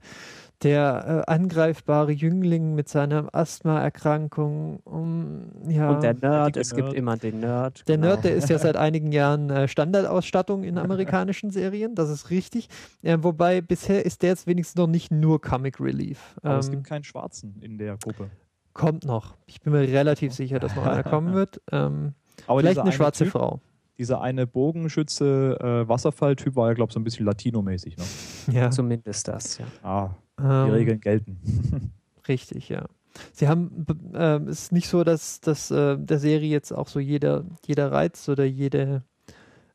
der 0.63 1.25
äh, 1.29 1.31
angreifbare 1.31 2.13
Jüngling 2.13 2.75
mit 2.75 2.89
seiner 2.89 3.35
Asthmaerkrankung. 3.35 4.81
Um, 4.85 5.51
ja, 5.69 5.91
und 5.91 6.03
der 6.03 6.15
Nerd, 6.15 6.57
es 6.57 6.73
Nerd. 6.73 6.87
gibt 6.87 6.97
immer 6.97 7.17
den 7.17 7.41
Nerd. 7.41 7.87
Der 7.89 7.97
genau. 7.97 8.09
Nerd, 8.09 8.25
der 8.25 8.35
ist 8.35 8.49
ja 8.49 8.59
seit 8.59 8.77
einigen 8.77 9.13
Jahren 9.13 9.51
äh, 9.51 9.69
Standardausstattung 9.69 10.65
in 10.65 10.79
amerikanischen 10.79 11.51
Serien, 11.51 11.95
das 11.95 12.09
ist 12.09 12.31
richtig. 12.31 12.69
Äh, 13.03 13.19
wobei 13.21 13.61
bisher 13.61 14.07
ist 14.07 14.23
der 14.23 14.31
jetzt 14.31 14.47
wenigstens 14.47 14.77
noch 14.77 14.87
nicht 14.87 15.11
nur 15.11 15.41
Comic 15.41 15.81
Relief. 15.81 16.35
Aber 16.43 16.55
ähm, 16.55 16.61
es 16.61 16.71
gibt 16.71 16.85
keinen 16.85 17.05
Schwarzen 17.05 17.57
in 17.61 17.79
der 17.79 17.97
Gruppe. 17.99 18.31
Kommt 18.73 19.05
noch. 19.05 19.37
Ich 19.47 19.61
bin 19.61 19.73
mir 19.73 19.81
relativ 19.81 20.35
sicher, 20.35 20.59
dass 20.59 20.75
noch 20.75 20.87
einer 20.87 21.03
kommen 21.03 21.35
wird. 21.35 21.61
Ähm, 21.73 22.15
Aber 22.47 22.61
vielleicht 22.61 22.79
eine 22.79 22.93
schwarze 22.93 23.25
typ, 23.25 23.33
Frau 23.33 23.61
dieser 23.99 24.21
eine 24.21 24.47
Bogenschütze 24.47 25.59
äh, 25.59 25.89
Wasserfalltyp 25.89 26.55
war 26.57 26.69
ja, 26.69 26.75
glaube 26.75 26.91
ich, 26.91 26.95
so 26.95 27.01
ein 27.01 27.05
bisschen 27.05 27.25
Latino-mäßig. 27.27 27.97
Ne? 27.97 28.05
Ja. 28.53 28.71
Zumindest 28.71 29.27
das, 29.29 29.59
ja. 29.59 29.65
Ah, 29.83 30.11
die 30.39 30.45
ähm, 30.45 30.71
Regeln 30.71 31.01
gelten. 31.01 31.39
Richtig, 32.29 32.69
ja. 32.69 32.87
Sie 33.33 33.49
haben, 33.49 33.87
äh, 34.15 34.39
es 34.49 34.65
ist 34.65 34.73
nicht 34.73 34.89
so, 34.89 35.05
dass, 35.05 35.41
dass 35.41 35.71
äh, 35.71 35.97
der 35.99 36.19
Serie 36.19 36.51
jetzt 36.51 36.73
auch 36.73 36.89
so 36.89 37.01
jeder, 37.01 37.45
jeder 37.67 37.91
Reiz 37.91 38.29
oder 38.29 38.45
jede, 38.45 39.03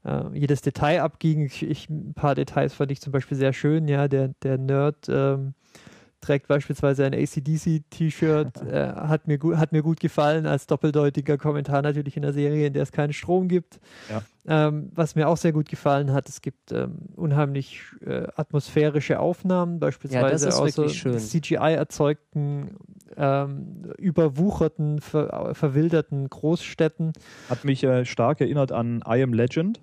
äh, 0.06 0.24
jedes 0.34 0.62
Detail 0.62 1.02
abging. 1.02 1.46
Ich, 1.46 1.64
ich, 1.64 1.90
ein 1.90 2.14
paar 2.14 2.36
Details 2.36 2.74
fand 2.74 2.92
ich 2.92 3.02
zum 3.02 3.12
Beispiel 3.12 3.38
sehr 3.38 3.54
schön, 3.54 3.88
ja, 3.88 4.08
der, 4.08 4.30
der 4.44 4.58
Nerd, 4.58 5.08
ähm, 5.10 5.54
trägt 6.22 6.48
beispielsweise 6.48 7.06
ein 7.06 7.14
ACDC-T-Shirt, 7.14 8.62
äh, 8.72 8.94
hat, 8.94 9.28
mir 9.28 9.40
hat 9.58 9.72
mir 9.72 9.82
gut 9.82 10.00
gefallen, 10.00 10.46
als 10.46 10.68
doppeldeutiger 10.68 11.38
Kommentar 11.38 11.82
natürlich 11.82 12.16
in 12.16 12.22
der 12.22 12.34
Serie, 12.34 12.68
in 12.68 12.74
der 12.74 12.84
es 12.84 12.92
keinen 12.92 13.14
Strom 13.14 13.48
gibt. 13.48 13.80
Ja. 14.10 14.22
Ähm, 14.48 14.92
was 14.96 15.16
mir 15.16 15.28
auch 15.28 15.38
sehr 15.38 15.52
gut 15.52 15.70
gefallen 15.70 16.14
hat, 16.14 16.28
es 16.28 16.42
gibt 16.42 16.72
ähm, 16.72 16.98
unheimlich 17.16 17.82
äh, 18.04 18.24
atmosphärische 18.36 19.20
Aufnahmen, 19.20 19.80
beispielsweise 19.80 20.50
ja, 20.50 20.56
aus 20.56 20.74
so 20.74 20.88
CGI 20.88 21.76
erzeugten, 21.76 22.78
ähm, 23.18 23.94
überwucherten, 23.98 25.00
ver 25.00 25.54
verwilderten 25.54 26.28
Großstädten. 26.30 27.14
Hat 27.50 27.66
mich 27.66 27.84
äh, 27.84 28.06
stark 28.06 28.42
erinnert 28.42 28.72
an 28.72 29.04
I 29.08 29.22
Am 29.22 29.34
Legend. 29.34 29.82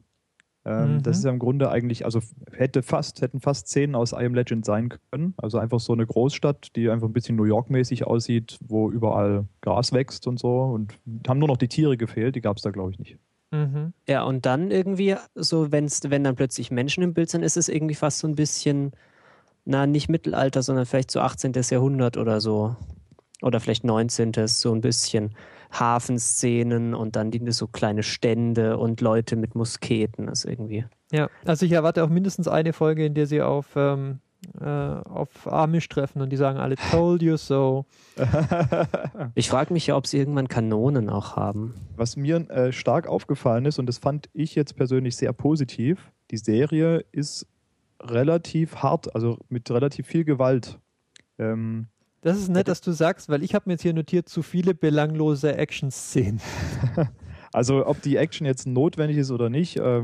Ähm, 0.68 0.96
mhm. 0.96 1.02
Das 1.02 1.16
ist 1.16 1.24
ja 1.24 1.30
im 1.30 1.38
Grunde 1.38 1.70
eigentlich, 1.70 2.04
also 2.04 2.20
hätte 2.52 2.82
fast, 2.82 3.22
hätten 3.22 3.40
fast 3.40 3.68
Szenen 3.68 3.94
aus 3.94 4.12
I 4.12 4.26
Am 4.26 4.34
Legend 4.34 4.66
sein 4.66 4.90
können. 5.10 5.32
Also 5.38 5.58
einfach 5.58 5.80
so 5.80 5.94
eine 5.94 6.04
Großstadt, 6.04 6.76
die 6.76 6.90
einfach 6.90 7.08
ein 7.08 7.14
bisschen 7.14 7.36
New 7.36 7.44
York-mäßig 7.44 8.06
aussieht, 8.06 8.58
wo 8.60 8.90
überall 8.90 9.46
Gras 9.62 9.92
wächst 9.92 10.26
und 10.26 10.38
so. 10.38 10.60
Und 10.60 10.92
haben 11.26 11.38
nur 11.38 11.48
noch 11.48 11.56
die 11.56 11.68
Tiere 11.68 11.96
gefehlt, 11.96 12.36
die 12.36 12.42
gab 12.42 12.58
es 12.58 12.62
da, 12.62 12.70
glaube 12.70 12.90
ich, 12.92 12.98
nicht. 12.98 13.18
Mhm. 13.50 13.94
Ja, 14.06 14.24
und 14.24 14.44
dann 14.44 14.70
irgendwie, 14.70 15.16
so 15.34 15.72
wenn's, 15.72 16.02
wenn 16.06 16.22
dann 16.22 16.36
plötzlich 16.36 16.70
Menschen 16.70 17.02
im 17.02 17.14
Bild 17.14 17.30
sind, 17.30 17.42
ist 17.42 17.56
es 17.56 17.70
irgendwie 17.70 17.94
fast 17.94 18.18
so 18.18 18.28
ein 18.28 18.34
bisschen, 18.34 18.92
na, 19.64 19.86
nicht 19.86 20.10
Mittelalter, 20.10 20.62
sondern 20.62 20.84
vielleicht 20.84 21.10
so 21.10 21.20
18. 21.20 21.52
Jahrhundert 21.70 22.18
oder 22.18 22.42
so. 22.42 22.76
Oder 23.40 23.60
vielleicht 23.60 23.84
19. 23.84 24.32
so 24.48 24.74
ein 24.74 24.82
bisschen. 24.82 25.34
Hafenszenen 25.70 26.94
und 26.94 27.16
dann 27.16 27.30
die, 27.30 27.40
so 27.52 27.66
kleine 27.66 28.02
Stände 28.02 28.78
und 28.78 29.00
Leute 29.00 29.36
mit 29.36 29.54
Musketen. 29.54 30.26
Das 30.26 30.44
irgendwie. 30.44 30.84
Ja, 31.12 31.28
also 31.44 31.66
ich 31.66 31.72
erwarte 31.72 32.04
auch 32.04 32.08
mindestens 32.08 32.48
eine 32.48 32.72
Folge, 32.72 33.04
in 33.04 33.14
der 33.14 33.26
sie 33.26 33.42
auf 33.42 33.66
ähm, 33.76 34.20
äh, 34.60 34.64
auf 34.64 35.50
Amish 35.50 35.88
treffen 35.88 36.22
und 36.22 36.30
die 36.30 36.36
sagen 36.36 36.58
alle 36.58 36.76
told 36.76 37.22
you 37.22 37.36
so. 37.36 37.86
ich 39.34 39.48
frage 39.48 39.72
mich 39.72 39.88
ja, 39.88 39.96
ob 39.96 40.06
sie 40.06 40.18
irgendwann 40.18 40.48
Kanonen 40.48 41.10
auch 41.10 41.36
haben. 41.36 41.74
Was 41.96 42.16
mir 42.16 42.48
äh, 42.50 42.72
stark 42.72 43.08
aufgefallen 43.08 43.64
ist, 43.66 43.78
und 43.78 43.86
das 43.86 43.98
fand 43.98 44.28
ich 44.32 44.54
jetzt 44.54 44.76
persönlich 44.76 45.16
sehr 45.16 45.32
positiv, 45.32 46.12
die 46.30 46.36
Serie 46.36 47.04
ist 47.10 47.46
relativ 48.00 48.76
hart, 48.76 49.14
also 49.14 49.38
mit 49.48 49.70
relativ 49.70 50.06
viel 50.06 50.24
Gewalt. 50.24 50.78
Ähm, 51.38 51.88
das 52.20 52.38
ist 52.38 52.48
nett, 52.48 52.68
dass 52.68 52.80
du 52.80 52.92
sagst, 52.92 53.28
weil 53.28 53.42
ich 53.42 53.54
habe 53.54 53.64
mir 53.66 53.74
jetzt 53.74 53.82
hier 53.82 53.94
notiert, 53.94 54.28
zu 54.28 54.42
viele 54.42 54.74
belanglose 54.74 55.56
Action-Szenen. 55.56 56.40
Also 57.52 57.86
ob 57.86 58.02
die 58.02 58.16
Action 58.16 58.46
jetzt 58.46 58.66
notwendig 58.66 59.16
ist 59.16 59.30
oder 59.30 59.48
nicht, 59.48 59.78
äh, 59.78 60.02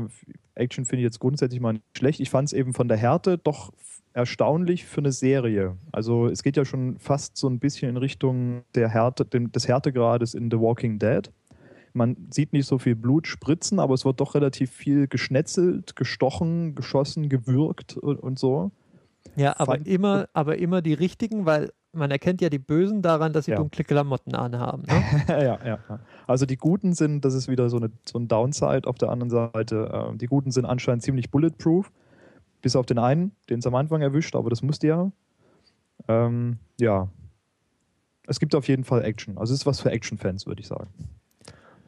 Action 0.55 0.85
finde 0.85 1.01
ich 1.01 1.03
jetzt 1.03 1.19
grundsätzlich 1.19 1.61
mal 1.61 1.73
nicht 1.73 1.85
schlecht. 1.95 2.19
Ich 2.19 2.29
fand 2.29 2.47
es 2.47 2.53
eben 2.53 2.73
von 2.73 2.87
der 2.87 2.97
Härte 2.97 3.37
doch 3.37 3.71
erstaunlich 4.13 4.85
für 4.85 5.01
eine 5.01 5.11
Serie. 5.11 5.77
Also 5.91 6.27
es 6.27 6.41
geht 6.41 6.57
ja 6.57 6.65
schon 6.65 6.97
fast 6.99 7.37
so 7.37 7.47
ein 7.47 7.59
bisschen 7.59 7.89
in 7.89 7.97
Richtung 7.97 8.63
der 8.73 8.89
Härte, 8.89 9.25
des 9.25 9.67
Härtegrades 9.67 10.33
in 10.33 10.49
The 10.49 10.57
Walking 10.57 10.99
Dead. 10.99 11.29
Man 11.93 12.17
sieht 12.29 12.51
nicht 12.51 12.65
so 12.65 12.77
viel 12.77 12.95
Blut 12.95 13.27
spritzen, 13.27 13.79
aber 13.79 13.93
es 13.93 14.05
wird 14.05 14.19
doch 14.19 14.35
relativ 14.35 14.71
viel 14.71 15.07
geschnetzelt, 15.07 15.95
gestochen, 15.95 16.75
geschossen, 16.75 17.29
gewürgt 17.29 17.97
und, 17.97 18.17
und 18.17 18.39
so. 18.39 18.71
Ja, 19.35 19.53
aber 19.57 19.73
Fand 19.73 19.87
immer, 19.87 20.27
aber 20.33 20.57
immer 20.57 20.81
die 20.81 20.93
richtigen, 20.93 21.45
weil 21.45 21.71
man 21.95 22.11
erkennt 22.11 22.41
ja 22.41 22.49
die 22.49 22.59
Bösen 22.59 23.01
daran, 23.01 23.33
dass 23.33 23.45
sie 23.45 23.51
ja. 23.51 23.57
dunkle 23.57 23.83
Klamotten 23.83 24.35
anhaben. 24.35 24.83
Ne? 24.87 25.03
ja, 25.27 25.41
ja, 25.65 25.65
ja. 25.65 25.99
Also 26.27 26.45
die 26.45 26.57
Guten 26.57 26.93
sind, 26.93 27.25
das 27.25 27.33
ist 27.33 27.47
wieder 27.47 27.69
so, 27.69 27.77
eine, 27.77 27.91
so 28.05 28.19
ein 28.19 28.27
Downside 28.27 28.87
auf 28.87 28.97
der 28.97 29.09
anderen 29.09 29.29
Seite. 29.29 30.09
Äh, 30.13 30.17
die 30.17 30.27
Guten 30.27 30.51
sind 30.51 30.65
anscheinend 30.65 31.03
ziemlich 31.03 31.31
bulletproof. 31.31 31.91
Bis 32.61 32.75
auf 32.75 32.85
den 32.85 32.97
einen, 32.97 33.31
den 33.49 33.59
es 33.59 33.67
am 33.67 33.75
Anfang 33.75 34.01
erwischt, 34.01 34.35
aber 34.35 34.49
das 34.49 34.63
musste 34.63 34.87
ja. 34.87 35.11
Ähm, 36.07 36.57
ja. 36.79 37.09
Es 38.27 38.39
gibt 38.39 38.55
auf 38.55 38.67
jeden 38.67 38.83
Fall 38.83 39.03
Action. 39.03 39.37
Also 39.37 39.53
es 39.53 39.61
ist 39.61 39.65
was 39.65 39.81
für 39.81 39.91
Action-Fans, 39.91 40.47
würde 40.47 40.61
ich 40.61 40.67
sagen. 40.67 40.89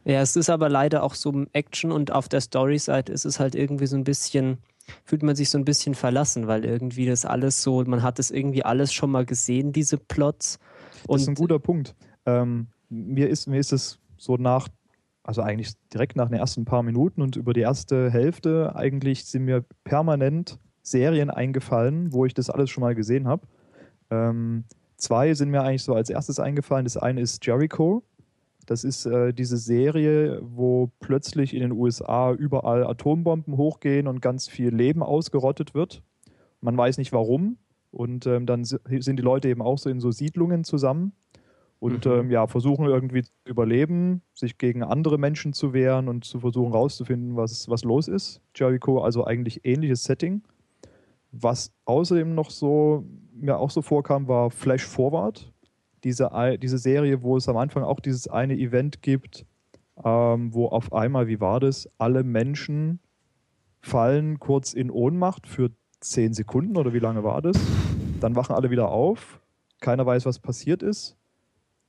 Ja, 0.06 0.22
es 0.22 0.36
ist 0.36 0.50
aber 0.50 0.70
leider 0.70 1.04
auch 1.04 1.16
so 1.16 1.46
Action 1.52 1.92
und 1.92 2.12
auf 2.12 2.30
der 2.30 2.42
Story-Seite 2.42 3.12
ist 3.12 3.26
es 3.26 3.40
halt 3.40 3.56
irgendwie 3.56 3.88
so 3.88 3.98
ein 3.98 4.04
bisschen, 4.04 4.60
fühlt 5.04 5.24
man 5.24 5.36
sich 5.36 5.50
so 5.50 5.58
ein 5.58 5.66
bisschen 5.66 5.96
verlassen, 5.96 6.48
weil 6.48 6.66
irgendwie 6.66 7.06
das 7.06 7.26
alles 7.26 7.62
so, 7.62 7.84
man 7.86 8.04
hat 8.04 8.20
das 8.20 8.32
irgendwie 8.32 8.64
alles 8.64 8.94
schon 8.94 9.12
mal 9.12 9.26
gesehen, 9.26 9.72
diese 9.72 9.98
Plots. 9.98 10.60
Und 11.08 11.16
das 11.16 11.24
ist 11.24 11.28
ein 11.30 11.36
guter 11.36 11.60
Punkt. 11.60 11.96
Ähm, 12.26 12.68
mir, 12.90 13.30
ist, 13.30 13.48
mir 13.48 13.60
ist 13.60 13.74
es 13.74 14.00
so 14.18 14.38
nach 14.38 14.68
also 15.28 15.42
eigentlich 15.42 15.74
direkt 15.94 16.16
nach 16.16 16.30
den 16.30 16.40
ersten 16.40 16.64
paar 16.64 16.84
Minuten 16.84 17.22
und 17.22 17.36
über 17.36 17.52
die 17.52 17.60
erste 17.60 18.10
Hälfte 18.10 18.74
eigentlich 18.76 19.26
sind 19.26 19.44
mir 19.44 19.66
permanent 19.84 20.58
Serien 20.82 21.30
eingefallen, 21.30 22.14
wo 22.14 22.26
ich 22.26 22.34
das 22.34 22.50
alles 22.50 22.70
schon 22.70 22.82
mal 22.82 22.96
gesehen 22.96 23.28
habe. 23.28 23.46
Ähm, 24.10 24.64
zwei 24.96 25.34
sind 25.34 25.50
mir 25.50 25.64
eigentlich 25.64 25.84
so 25.84 25.94
als 25.94 26.10
erstes 26.10 26.40
eingefallen. 26.40 26.86
Das 26.86 26.96
eine 26.96 27.20
ist 27.20 27.46
Jericho. 27.46 28.04
Das 28.68 28.84
ist 28.84 29.06
äh, 29.06 29.34
diese 29.34 29.58
Serie, 29.58 30.40
wo 30.44 30.92
plötzlich 31.00 31.54
in 31.54 31.62
den 31.62 31.72
USA 31.72 32.34
überall 32.34 32.86
Atombomben 32.86 33.58
hochgehen 33.58 34.08
und 34.08 34.22
ganz 34.22 34.48
viel 34.48 34.76
Leben 34.76 35.02
ausgerottet 35.02 35.74
wird. 35.74 36.04
Man 36.62 36.78
weiß 36.78 36.98
nicht 36.98 37.14
warum. 37.14 37.58
Und 37.92 38.28
ähm, 38.28 38.46
dann 38.46 38.66
sind 38.66 39.18
die 39.18 39.24
Leute 39.24 39.48
eben 39.48 39.62
auch 39.62 39.78
so 39.78 39.90
in 39.90 40.02
so 40.02 40.12
Siedlungen 40.12 40.66
zusammen 40.66 41.14
und 41.80 42.06
mhm. 42.06 42.12
ähm, 42.12 42.32
ja, 42.32 42.46
versuchen 42.48 42.86
irgendwie 42.86 43.24
zu 43.24 43.32
überleben, 43.46 44.22
sich 44.34 44.58
gegen 44.58 44.84
andere 44.84 45.18
Menschen 45.18 45.54
zu 45.54 45.74
wehren 45.74 46.10
und 46.10 46.26
zu 46.26 46.42
versuchen 46.42 46.74
rauszufinden, 46.74 47.38
was, 47.38 47.70
was 47.70 47.84
los 47.84 48.08
ist. 48.08 48.42
Jericho, 48.54 49.02
also 49.02 49.26
eigentlich 49.26 49.62
ähnliches 49.64 50.04
Setting. 50.04 50.42
Was 51.32 51.72
außerdem 51.86 52.36
noch 52.36 52.50
so 52.50 53.06
mir 53.34 53.58
auch 53.58 53.70
so 53.70 53.82
vorkam, 53.82 54.28
war 54.28 54.52
Flash 54.52 54.86
Forward. 54.86 55.54
Diese, 56.04 56.30
diese 56.62 56.78
Serie, 56.78 57.24
wo 57.24 57.38
es 57.38 57.50
am 57.50 57.58
Anfang 57.58 57.84
auch 57.84 58.00
dieses 58.00 58.28
eine 58.28 58.56
Event 58.56 59.02
gibt, 59.02 59.46
ähm, 60.04 60.54
wo 60.54 60.68
auf 60.68 60.94
einmal, 60.94 61.28
wie 61.28 61.40
war 61.40 61.60
das, 61.60 61.90
alle 61.98 62.24
Menschen 62.24 63.00
fallen 63.82 64.40
kurz 64.40 64.74
in 64.74 64.92
Ohnmacht 64.92 65.48
für 65.48 65.72
zehn 66.00 66.34
Sekunden 66.34 66.78
oder 66.78 66.94
wie 66.94 67.00
lange 67.00 67.24
war 67.24 67.42
das? 67.42 67.58
Dann 68.20 68.36
wachen 68.36 68.56
alle 68.56 68.70
wieder 68.70 68.90
auf. 68.90 69.42
Keiner 69.80 70.06
weiß, 70.06 70.26
was 70.26 70.40
passiert 70.40 70.84
ist. 70.84 71.18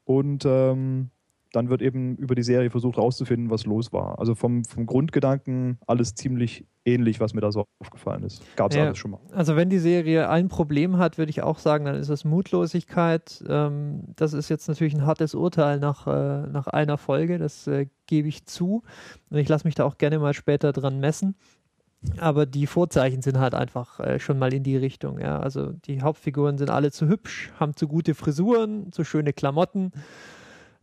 Und 0.04 0.44
ähm, 0.46 1.10
dann 1.52 1.70
wird 1.70 1.82
eben 1.82 2.16
über 2.16 2.34
die 2.34 2.42
Serie 2.42 2.70
versucht 2.70 2.96
herauszufinden, 2.96 3.50
was 3.50 3.64
los 3.64 3.92
war. 3.92 4.18
Also 4.18 4.34
vom, 4.34 4.64
vom 4.64 4.86
Grundgedanken 4.86 5.78
alles 5.86 6.14
ziemlich 6.14 6.66
ähnlich, 6.84 7.20
was 7.20 7.34
mir 7.34 7.40
da 7.40 7.52
so 7.52 7.64
aufgefallen 7.80 8.22
ist. 8.22 8.42
Gab 8.56 8.70
es 8.70 8.76
ja, 8.76 8.84
alles 8.84 8.98
schon 8.98 9.12
mal. 9.12 9.20
Also 9.32 9.56
wenn 9.56 9.70
die 9.70 9.78
Serie 9.78 10.28
ein 10.28 10.48
Problem 10.48 10.98
hat, 10.98 11.18
würde 11.18 11.30
ich 11.30 11.42
auch 11.42 11.58
sagen, 11.58 11.84
dann 11.84 11.96
ist 11.96 12.08
es 12.08 12.24
Mutlosigkeit. 12.24 13.42
Ähm, 13.48 14.02
das 14.16 14.32
ist 14.32 14.48
jetzt 14.48 14.68
natürlich 14.68 14.94
ein 14.94 15.06
hartes 15.06 15.34
Urteil 15.34 15.78
nach, 15.78 16.06
äh, 16.06 16.46
nach 16.48 16.66
einer 16.66 16.98
Folge, 16.98 17.38
das 17.38 17.66
äh, 17.66 17.86
gebe 18.06 18.28
ich 18.28 18.46
zu. 18.46 18.82
Und 19.30 19.38
ich 19.38 19.48
lasse 19.48 19.66
mich 19.66 19.74
da 19.74 19.84
auch 19.84 19.98
gerne 19.98 20.18
mal 20.18 20.34
später 20.34 20.72
dran 20.72 21.00
messen. 21.00 21.36
Aber 22.18 22.46
die 22.46 22.66
Vorzeichen 22.66 23.22
sind 23.22 23.38
halt 23.38 23.54
einfach 23.54 23.98
äh, 24.00 24.20
schon 24.20 24.38
mal 24.38 24.52
in 24.54 24.62
die 24.62 24.76
Richtung. 24.76 25.18
Ja. 25.18 25.40
Also 25.40 25.72
die 25.72 26.00
Hauptfiguren 26.00 26.56
sind 26.56 26.70
alle 26.70 26.92
zu 26.92 27.08
hübsch, 27.08 27.50
haben 27.58 27.74
zu 27.74 27.88
gute 27.88 28.14
Frisuren, 28.14 28.92
zu 28.92 29.04
schöne 29.04 29.32
Klamotten. 29.32 29.92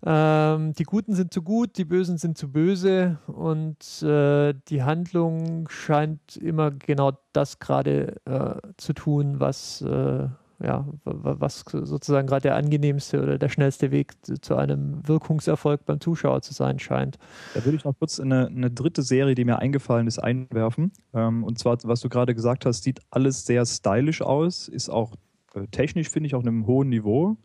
Ähm, 0.07 0.73
die 0.73 0.83
Guten 0.83 1.15
sind 1.15 1.33
zu 1.33 1.41
gut, 1.41 1.77
die 1.77 1.85
Bösen 1.85 2.19
sind 2.19 2.37
zu 2.37 2.51
böse 2.51 3.17
und 3.25 4.03
äh, 4.03 4.53
die 4.67 4.83
Handlung 4.83 5.67
scheint 5.67 6.37
immer 6.37 6.69
genau 6.69 7.13
das 7.33 7.57
gerade 7.57 8.21
äh, 8.25 8.61
zu 8.77 8.93
tun, 8.93 9.39
was, 9.39 9.81
äh, 9.81 10.27
ja, 10.63 10.87
was 11.03 11.65
sozusagen 11.71 12.27
gerade 12.27 12.43
der 12.43 12.55
angenehmste 12.55 13.23
oder 13.23 13.39
der 13.39 13.49
schnellste 13.49 13.89
Weg 13.89 14.13
zu 14.41 14.55
einem 14.55 15.07
Wirkungserfolg 15.07 15.85
beim 15.85 15.99
Zuschauer 15.99 16.43
zu 16.43 16.53
sein 16.53 16.77
scheint. 16.77 17.17
Da 17.55 17.65
würde 17.65 17.77
ich 17.77 17.83
noch 17.83 17.97
kurz 17.97 18.19
eine, 18.19 18.45
eine 18.45 18.69
dritte 18.69 19.01
Serie, 19.01 19.33
die 19.33 19.43
mir 19.43 19.57
eingefallen 19.57 20.05
ist, 20.05 20.19
einwerfen. 20.19 20.91
Ähm, 21.15 21.43
und 21.43 21.57
zwar, 21.57 21.79
was 21.83 22.01
du 22.01 22.09
gerade 22.09 22.35
gesagt 22.35 22.67
hast, 22.67 22.83
sieht 22.83 22.99
alles 23.09 23.47
sehr 23.47 23.65
stylisch 23.65 24.21
aus, 24.21 24.67
ist 24.67 24.89
auch 24.89 25.15
äh, 25.55 25.65
technisch, 25.71 26.09
finde 26.09 26.27
ich, 26.27 26.35
auf 26.35 26.43
einem 26.43 26.67
hohen 26.67 26.89
Niveau. 26.89 27.37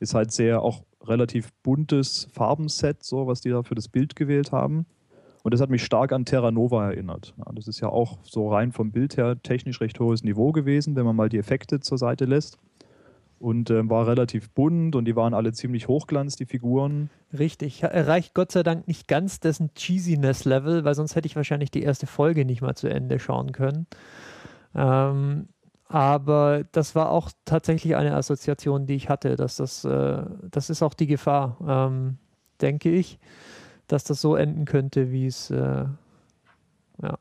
Ist 0.00 0.14
halt 0.14 0.32
sehr 0.32 0.60
auch 0.60 0.84
relativ 1.06 1.52
buntes 1.62 2.28
Farbenset, 2.32 3.02
so 3.02 3.26
was 3.26 3.40
die 3.40 3.50
da 3.50 3.62
für 3.62 3.74
das 3.74 3.88
Bild 3.88 4.16
gewählt 4.16 4.52
haben. 4.52 4.86
Und 5.42 5.52
das 5.52 5.60
hat 5.60 5.68
mich 5.68 5.84
stark 5.84 6.12
an 6.12 6.24
Terra 6.24 6.50
Nova 6.50 6.86
erinnert. 6.86 7.34
Das 7.52 7.68
ist 7.68 7.80
ja 7.80 7.90
auch 7.90 8.18
so 8.22 8.48
rein 8.48 8.72
vom 8.72 8.92
Bild 8.92 9.18
her 9.18 9.36
technisch 9.42 9.80
recht 9.82 10.00
hohes 10.00 10.24
Niveau 10.24 10.52
gewesen, 10.52 10.96
wenn 10.96 11.04
man 11.04 11.14
mal 11.14 11.28
die 11.28 11.36
Effekte 11.38 11.80
zur 11.80 11.98
Seite 11.98 12.24
lässt. 12.24 12.58
Und 13.38 13.68
äh, 13.68 13.88
war 13.90 14.06
relativ 14.06 14.48
bunt 14.50 14.96
und 14.96 15.04
die 15.04 15.16
waren 15.16 15.34
alle 15.34 15.52
ziemlich 15.52 15.86
hochglanz, 15.86 16.36
die 16.36 16.46
Figuren. 16.46 17.10
Richtig, 17.38 17.82
erreicht 17.82 18.32
Gott 18.32 18.52
sei 18.52 18.62
Dank 18.62 18.88
nicht 18.88 19.06
ganz 19.06 19.38
dessen 19.38 19.74
Cheesiness-Level, 19.74 20.84
weil 20.84 20.94
sonst 20.94 21.14
hätte 21.14 21.26
ich 21.26 21.36
wahrscheinlich 21.36 21.70
die 21.70 21.82
erste 21.82 22.06
Folge 22.06 22.46
nicht 22.46 22.62
mal 22.62 22.74
zu 22.74 22.88
Ende 22.88 23.18
schauen 23.18 23.52
können. 23.52 23.86
Ähm, 24.74 25.48
aber 25.88 26.64
das 26.72 26.94
war 26.94 27.10
auch 27.10 27.30
tatsächlich 27.44 27.96
eine 27.96 28.14
Assoziation, 28.14 28.86
die 28.86 28.94
ich 28.94 29.08
hatte, 29.08 29.36
dass 29.36 29.56
das, 29.56 29.84
äh, 29.84 30.22
das 30.50 30.70
ist 30.70 30.82
auch 30.82 30.94
die 30.94 31.06
Gefahr, 31.06 31.58
ähm, 31.66 32.18
denke 32.60 32.90
ich, 32.90 33.18
dass 33.86 34.04
das 34.04 34.20
so 34.20 34.36
enden 34.36 34.64
könnte, 34.64 35.10
wie 35.10 35.26
es, 35.26 35.50
äh, 35.50 35.84
ja. 37.02 37.18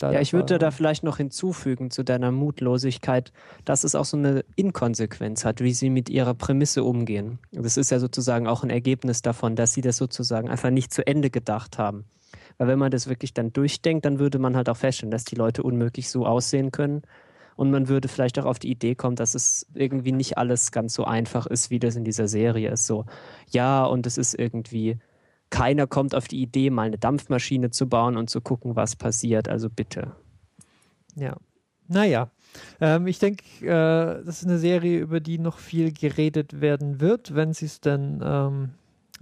Ja, 0.00 0.20
ich 0.20 0.32
würde 0.32 0.58
da 0.58 0.72
vielleicht 0.72 1.04
noch 1.04 1.18
hinzufügen 1.18 1.90
zu 1.90 2.02
deiner 2.02 2.32
Mutlosigkeit, 2.32 3.32
dass 3.64 3.84
es 3.84 3.94
auch 3.94 4.04
so 4.04 4.16
eine 4.16 4.44
Inkonsequenz 4.56 5.44
hat, 5.44 5.60
wie 5.60 5.72
sie 5.72 5.90
mit 5.90 6.08
ihrer 6.08 6.34
Prämisse 6.34 6.82
umgehen. 6.82 7.38
Das 7.52 7.76
ist 7.76 7.90
ja 7.90 8.00
sozusagen 8.00 8.48
auch 8.48 8.64
ein 8.64 8.70
Ergebnis 8.70 9.22
davon, 9.22 9.54
dass 9.54 9.74
sie 9.74 9.80
das 9.80 9.96
sozusagen 9.96 10.48
einfach 10.48 10.70
nicht 10.70 10.92
zu 10.92 11.06
Ende 11.06 11.30
gedacht 11.30 11.78
haben. 11.78 12.04
Weil 12.58 12.68
wenn 12.68 12.78
man 12.80 12.90
das 12.90 13.08
wirklich 13.08 13.32
dann 13.32 13.52
durchdenkt, 13.52 14.04
dann 14.04 14.18
würde 14.18 14.38
man 14.38 14.56
halt 14.56 14.68
auch 14.68 14.76
feststellen, 14.76 15.12
dass 15.12 15.24
die 15.24 15.36
Leute 15.36 15.62
unmöglich 15.62 16.08
so 16.08 16.26
aussehen 16.26 16.72
können. 16.72 17.02
Und 17.56 17.70
man 17.70 17.88
würde 17.88 18.08
vielleicht 18.08 18.38
auch 18.38 18.44
auf 18.44 18.58
die 18.58 18.70
Idee 18.70 18.94
kommen, 18.94 19.16
dass 19.16 19.34
es 19.34 19.66
irgendwie 19.74 20.12
nicht 20.12 20.38
alles 20.38 20.72
ganz 20.72 20.94
so 20.94 21.04
einfach 21.04 21.46
ist, 21.46 21.70
wie 21.70 21.78
das 21.78 21.96
in 21.96 22.04
dieser 22.04 22.28
Serie 22.28 22.70
ist. 22.70 22.86
So, 22.86 23.04
ja, 23.50 23.84
und 23.84 24.06
es 24.06 24.18
ist 24.18 24.34
irgendwie, 24.34 24.98
keiner 25.50 25.86
kommt 25.86 26.14
auf 26.14 26.28
die 26.28 26.40
Idee, 26.40 26.70
mal 26.70 26.86
eine 26.86 26.98
Dampfmaschine 26.98 27.70
zu 27.70 27.88
bauen 27.88 28.16
und 28.16 28.30
zu 28.30 28.40
gucken, 28.40 28.76
was 28.76 28.96
passiert. 28.96 29.48
Also 29.48 29.68
bitte. 29.68 30.12
Ja. 31.14 31.36
Naja. 31.88 32.30
Ähm, 32.80 33.06
ich 33.06 33.18
denke, 33.18 33.44
äh, 33.62 34.24
das 34.24 34.42
ist 34.42 34.46
eine 34.46 34.58
Serie, 34.58 34.98
über 34.98 35.20
die 35.20 35.38
noch 35.38 35.58
viel 35.58 35.92
geredet 35.92 36.60
werden 36.60 37.00
wird, 37.00 37.34
wenn 37.34 37.52
sie 37.52 37.66
es 37.66 37.80
denn 37.80 38.22
ähm, 38.24 38.70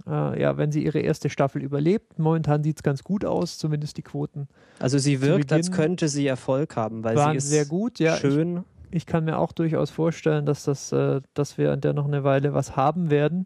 äh, 0.07 0.41
ja, 0.41 0.57
wenn 0.57 0.71
sie 0.71 0.83
ihre 0.83 0.99
erste 0.99 1.29
Staffel 1.29 1.61
überlebt. 1.61 2.19
Momentan 2.19 2.63
sieht 2.63 2.77
es 2.77 2.83
ganz 2.83 3.03
gut 3.03 3.25
aus, 3.25 3.57
zumindest 3.57 3.97
die 3.97 4.01
Quoten. 4.01 4.47
Also 4.79 4.97
sie 4.97 5.21
wirkt, 5.21 5.51
als 5.51 5.71
könnte 5.71 6.07
sie 6.07 6.27
Erfolg 6.27 6.75
haben, 6.75 7.03
weil 7.03 7.17
sie 7.17 7.37
ist 7.37 7.49
sehr 7.49 7.65
gut, 7.65 7.99
ja, 7.99 8.17
schön. 8.17 8.63
Ich, 8.89 8.97
ich, 8.97 9.05
kann 9.05 9.25
mir 9.25 9.37
auch 9.37 9.51
durchaus 9.51 9.89
vorstellen, 9.89 10.45
dass, 10.45 10.63
das, 10.63 10.91
äh, 10.91 11.21
dass 11.33 11.57
wir 11.57 11.71
an 11.71 11.81
der 11.81 11.93
noch 11.93 12.05
eine 12.05 12.23
Weile 12.23 12.53
was 12.53 12.75
haben 12.75 13.09
werden. 13.09 13.45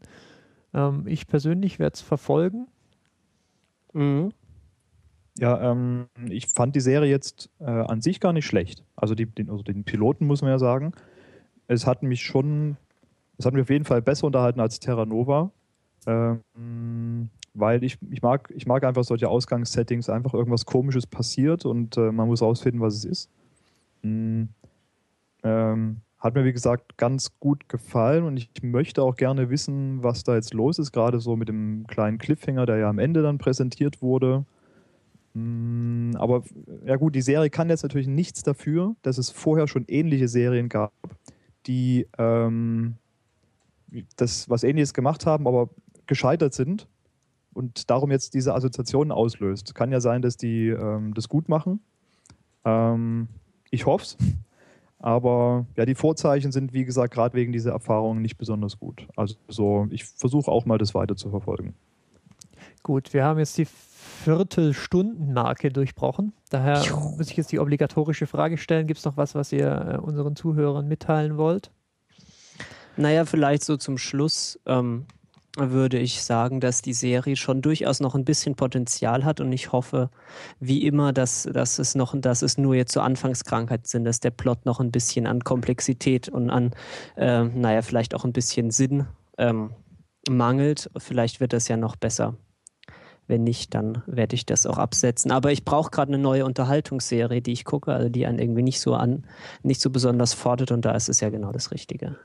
Ähm, 0.73 1.03
ich 1.07 1.27
persönlich 1.27 1.79
werde 1.79 1.93
es 1.95 2.01
verfolgen. 2.01 2.67
Mhm. 3.93 4.31
Ja, 5.37 5.71
ähm, 5.71 6.07
ich 6.29 6.47
fand 6.47 6.75
die 6.75 6.81
Serie 6.81 7.09
jetzt 7.09 7.49
äh, 7.59 7.65
an 7.65 8.01
sich 8.01 8.19
gar 8.19 8.31
nicht 8.31 8.45
schlecht. 8.45 8.83
Also, 8.95 9.15
die, 9.15 9.25
den, 9.25 9.49
also 9.49 9.63
den 9.63 9.83
Piloten 9.83 10.27
muss 10.27 10.41
man 10.41 10.51
ja 10.51 10.59
sagen. 10.59 10.93
Es 11.67 11.85
hat 11.85 12.03
mich 12.03 12.21
schon, 12.21 12.77
es 13.37 13.45
hat 13.45 13.53
mich 13.53 13.63
auf 13.63 13.69
jeden 13.69 13.85
Fall 13.85 14.01
besser 14.01 14.27
unterhalten 14.27 14.59
als 14.59 14.79
Terra 14.79 15.05
Nova. 15.05 15.51
Ähm, 16.05 17.29
weil 17.53 17.83
ich, 17.83 17.97
ich, 18.11 18.21
mag, 18.21 18.51
ich 18.55 18.65
mag 18.67 18.83
einfach 18.83 19.03
solche 19.03 19.29
Ausgangssettings, 19.29 20.09
einfach 20.09 20.33
irgendwas 20.33 20.65
Komisches 20.65 21.07
passiert 21.07 21.65
und 21.65 21.97
äh, 21.97 22.11
man 22.11 22.27
muss 22.27 22.41
rausfinden, 22.41 22.81
was 22.81 22.95
es 22.95 23.05
ist. 23.05 23.29
Mhm. 24.01 24.49
Ähm, 25.43 25.97
hat 26.19 26.33
mir, 26.33 26.43
wie 26.43 26.53
gesagt, 26.53 26.97
ganz 26.97 27.39
gut 27.39 27.69
gefallen 27.69 28.23
und 28.23 28.37
ich 28.37 28.49
möchte 28.63 29.03
auch 29.03 29.15
gerne 29.15 29.49
wissen, 29.49 30.03
was 30.03 30.23
da 30.23 30.35
jetzt 30.35 30.53
los 30.53 30.79
ist, 30.79 30.91
gerade 30.91 31.19
so 31.19 31.35
mit 31.35 31.49
dem 31.49 31.85
kleinen 31.87 32.17
Cliffhanger, 32.17 32.65
der 32.65 32.77
ja 32.77 32.89
am 32.89 32.99
Ende 32.99 33.21
dann 33.21 33.37
präsentiert 33.37 34.01
wurde. 34.01 34.45
Mhm, 35.33 36.15
aber 36.17 36.43
ja 36.85 36.95
gut, 36.95 37.13
die 37.13 37.21
Serie 37.21 37.49
kann 37.49 37.69
jetzt 37.69 37.83
natürlich 37.83 38.07
nichts 38.07 38.41
dafür, 38.41 38.95
dass 39.01 39.17
es 39.17 39.29
vorher 39.29 39.67
schon 39.67 39.85
ähnliche 39.87 40.27
Serien 40.27 40.67
gab, 40.69 40.93
die 41.67 42.07
ähm, 42.17 42.95
das 44.15 44.49
was 44.49 44.63
ähnliches 44.63 44.93
gemacht 44.93 45.25
haben, 45.25 45.47
aber 45.47 45.69
gescheitert 46.07 46.53
sind 46.53 46.87
und 47.53 47.89
darum 47.89 48.11
jetzt 48.11 48.33
diese 48.33 48.53
Assoziationen 48.53 49.11
auslöst. 49.11 49.75
Kann 49.75 49.91
ja 49.91 49.99
sein, 49.99 50.21
dass 50.21 50.37
die 50.37 50.69
ähm, 50.69 51.13
das 51.13 51.29
gut 51.29 51.49
machen. 51.49 51.79
Ähm, 52.65 53.27
ich 53.71 53.85
hoffe 53.85 54.03
es. 54.03 54.17
Aber 54.99 55.65
ja, 55.75 55.85
die 55.85 55.95
Vorzeichen 55.95 56.51
sind, 56.51 56.73
wie 56.73 56.85
gesagt, 56.85 57.13
gerade 57.13 57.35
wegen 57.35 57.51
dieser 57.51 57.71
Erfahrung 57.71 58.21
nicht 58.21 58.37
besonders 58.37 58.79
gut. 58.79 59.07
Also 59.15 59.35
so, 59.47 59.87
ich 59.91 60.05
versuche 60.05 60.51
auch 60.51 60.65
mal 60.65 60.77
das 60.77 60.95
weiter 60.95 61.15
zu 61.15 61.29
verfolgen. 61.29 61.75
Gut, 62.81 63.13
wir 63.13 63.23
haben 63.23 63.39
jetzt 63.39 63.57
die 63.57 63.65
Viertelstundenmarke 63.65 65.71
durchbrochen. 65.71 66.33
Daher 66.49 66.83
muss 67.17 67.29
ich 67.29 67.37
jetzt 67.37 67.51
die 67.51 67.59
obligatorische 67.59 68.27
Frage 68.27 68.57
stellen. 68.57 68.87
Gibt 68.87 68.99
es 68.99 69.05
noch 69.05 69.17
was, 69.17 69.35
was 69.35 69.51
ihr 69.51 69.95
äh, 69.95 69.97
unseren 69.97 70.35
Zuhörern 70.35 70.87
mitteilen 70.87 71.37
wollt? 71.37 71.71
Naja, 72.97 73.25
vielleicht 73.25 73.63
so 73.63 73.77
zum 73.77 73.97
Schluss. 73.97 74.59
Ähm, 74.65 75.05
würde 75.57 75.97
ich 75.99 76.23
sagen, 76.23 76.59
dass 76.59 76.81
die 76.81 76.93
Serie 76.93 77.35
schon 77.35 77.61
durchaus 77.61 77.99
noch 77.99 78.15
ein 78.15 78.25
bisschen 78.25 78.55
Potenzial 78.55 79.23
hat 79.23 79.39
und 79.39 79.51
ich 79.51 79.71
hoffe, 79.71 80.09
wie 80.59 80.85
immer, 80.85 81.13
dass, 81.13 81.43
dass 81.43 81.79
es 81.79 81.95
noch, 81.95 82.13
dass 82.19 82.41
es 82.41 82.57
nur 82.57 82.75
jetzt 82.75 82.91
so 82.91 83.01
Anfangskrankheiten 83.01 83.85
sind, 83.85 84.03
dass 84.03 84.19
der 84.19 84.31
Plot 84.31 84.65
noch 84.65 84.79
ein 84.79 84.91
bisschen 84.91 85.27
an 85.27 85.43
Komplexität 85.43 86.27
und 86.29 86.49
an, 86.49 86.71
äh, 87.15 87.43
naja, 87.43 87.81
vielleicht 87.81 88.15
auch 88.15 88.25
ein 88.25 88.33
bisschen 88.33 88.71
Sinn 88.71 89.07
ähm, 89.37 89.71
mangelt. 90.29 90.89
Vielleicht 90.97 91.39
wird 91.39 91.53
das 91.53 91.67
ja 91.67 91.77
noch 91.77 91.95
besser. 91.95 92.35
Wenn 93.27 93.43
nicht, 93.43 93.73
dann 93.73 94.03
werde 94.05 94.35
ich 94.35 94.45
das 94.45 94.67
auch 94.67 94.77
absetzen. 94.77 95.31
Aber 95.31 95.51
ich 95.51 95.65
brauche 95.65 95.89
gerade 95.89 96.13
eine 96.13 96.21
neue 96.21 96.45
Unterhaltungsserie, 96.45 97.41
die 97.41 97.53
ich 97.53 97.65
gucke, 97.65 97.93
also 97.93 98.09
die 98.09 98.25
einen 98.27 98.39
irgendwie 98.39 98.61
nicht 98.61 98.79
so 98.79 98.93
an, 98.93 99.25
nicht 99.63 99.81
so 99.81 99.89
besonders 99.89 100.33
fordert 100.33 100.71
und 100.71 100.85
da 100.85 100.91
ist 100.91 101.09
es 101.09 101.21
ja 101.21 101.29
genau 101.29 101.51
das 101.51 101.71
Richtige. 101.71 102.17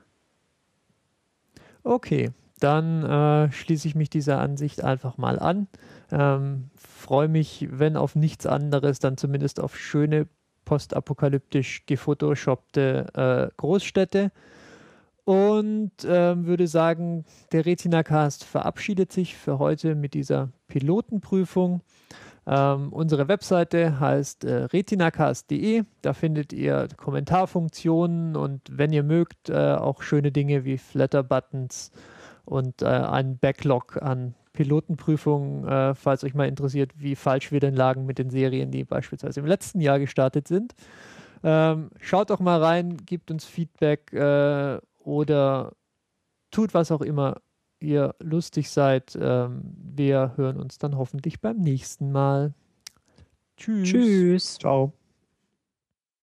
Okay, 1.82 2.30
dann 2.60 3.04
äh, 3.04 3.52
schließe 3.52 3.88
ich 3.88 3.94
mich 3.94 4.10
dieser 4.10 4.38
Ansicht 4.38 4.84
einfach 4.84 5.18
mal 5.18 5.38
an. 5.38 5.68
Ähm, 6.12 6.70
Freue 6.76 7.28
mich, 7.28 7.68
wenn 7.70 7.96
auf 7.96 8.14
nichts 8.14 8.46
anderes, 8.46 8.98
dann 8.98 9.16
zumindest 9.16 9.60
auf 9.60 9.76
schöne 9.76 10.28
postapokalyptisch 10.64 11.86
gefotoshoppte 11.86 13.06
äh, 13.14 13.54
Großstädte. 13.56 14.30
Und 15.24 15.92
ähm, 16.06 16.46
würde 16.46 16.66
sagen, 16.66 17.24
der 17.52 17.66
Retina-Cast 17.66 18.44
verabschiedet 18.44 19.12
sich 19.12 19.36
für 19.36 19.58
heute 19.58 19.94
mit 19.94 20.14
dieser 20.14 20.50
Pilotenprüfung. 20.68 21.82
Ähm, 22.46 22.92
unsere 22.92 23.28
Webseite 23.28 24.00
heißt 24.00 24.44
äh, 24.44 24.64
retinacast.de. 24.64 25.84
Da 26.02 26.14
findet 26.14 26.52
ihr 26.52 26.88
Kommentarfunktionen 26.96 28.34
und 28.34 28.62
wenn 28.70 28.92
ihr 28.92 29.02
mögt, 29.02 29.50
äh, 29.50 29.74
auch 29.74 30.02
schöne 30.02 30.32
Dinge 30.32 30.64
wie 30.64 30.78
Flatter-Buttons 30.78 31.92
und 32.50 32.82
äh, 32.82 32.86
einen 32.86 33.38
Backlog 33.38 34.02
an 34.02 34.34
Pilotenprüfungen, 34.52 35.66
äh, 35.68 35.94
falls 35.94 36.24
euch 36.24 36.34
mal 36.34 36.48
interessiert, 36.48 36.92
wie 36.96 37.14
falsch 37.14 37.52
wir 37.52 37.60
denn 37.60 37.76
lagen 37.76 38.06
mit 38.06 38.18
den 38.18 38.28
Serien, 38.28 38.72
die 38.72 38.82
beispielsweise 38.84 39.40
im 39.40 39.46
letzten 39.46 39.80
Jahr 39.80 40.00
gestartet 40.00 40.48
sind. 40.48 40.74
Ähm, 41.44 41.90
schaut 42.00 42.30
doch 42.30 42.40
mal 42.40 42.60
rein, 42.60 42.96
gebt 43.06 43.30
uns 43.30 43.44
Feedback 43.44 44.12
äh, 44.12 44.78
oder 44.98 45.72
tut 46.50 46.74
was 46.74 46.90
auch 46.90 47.02
immer 47.02 47.40
ihr 47.78 48.16
lustig 48.18 48.70
seid. 48.70 49.16
Ähm, 49.18 49.62
wir 49.94 50.32
hören 50.36 50.58
uns 50.58 50.78
dann 50.78 50.98
hoffentlich 50.98 51.40
beim 51.40 51.58
nächsten 51.58 52.10
Mal. 52.10 52.52
Tschüss. 53.56 53.88
Tschüss. 53.88 54.58
Ciao. 54.58 54.99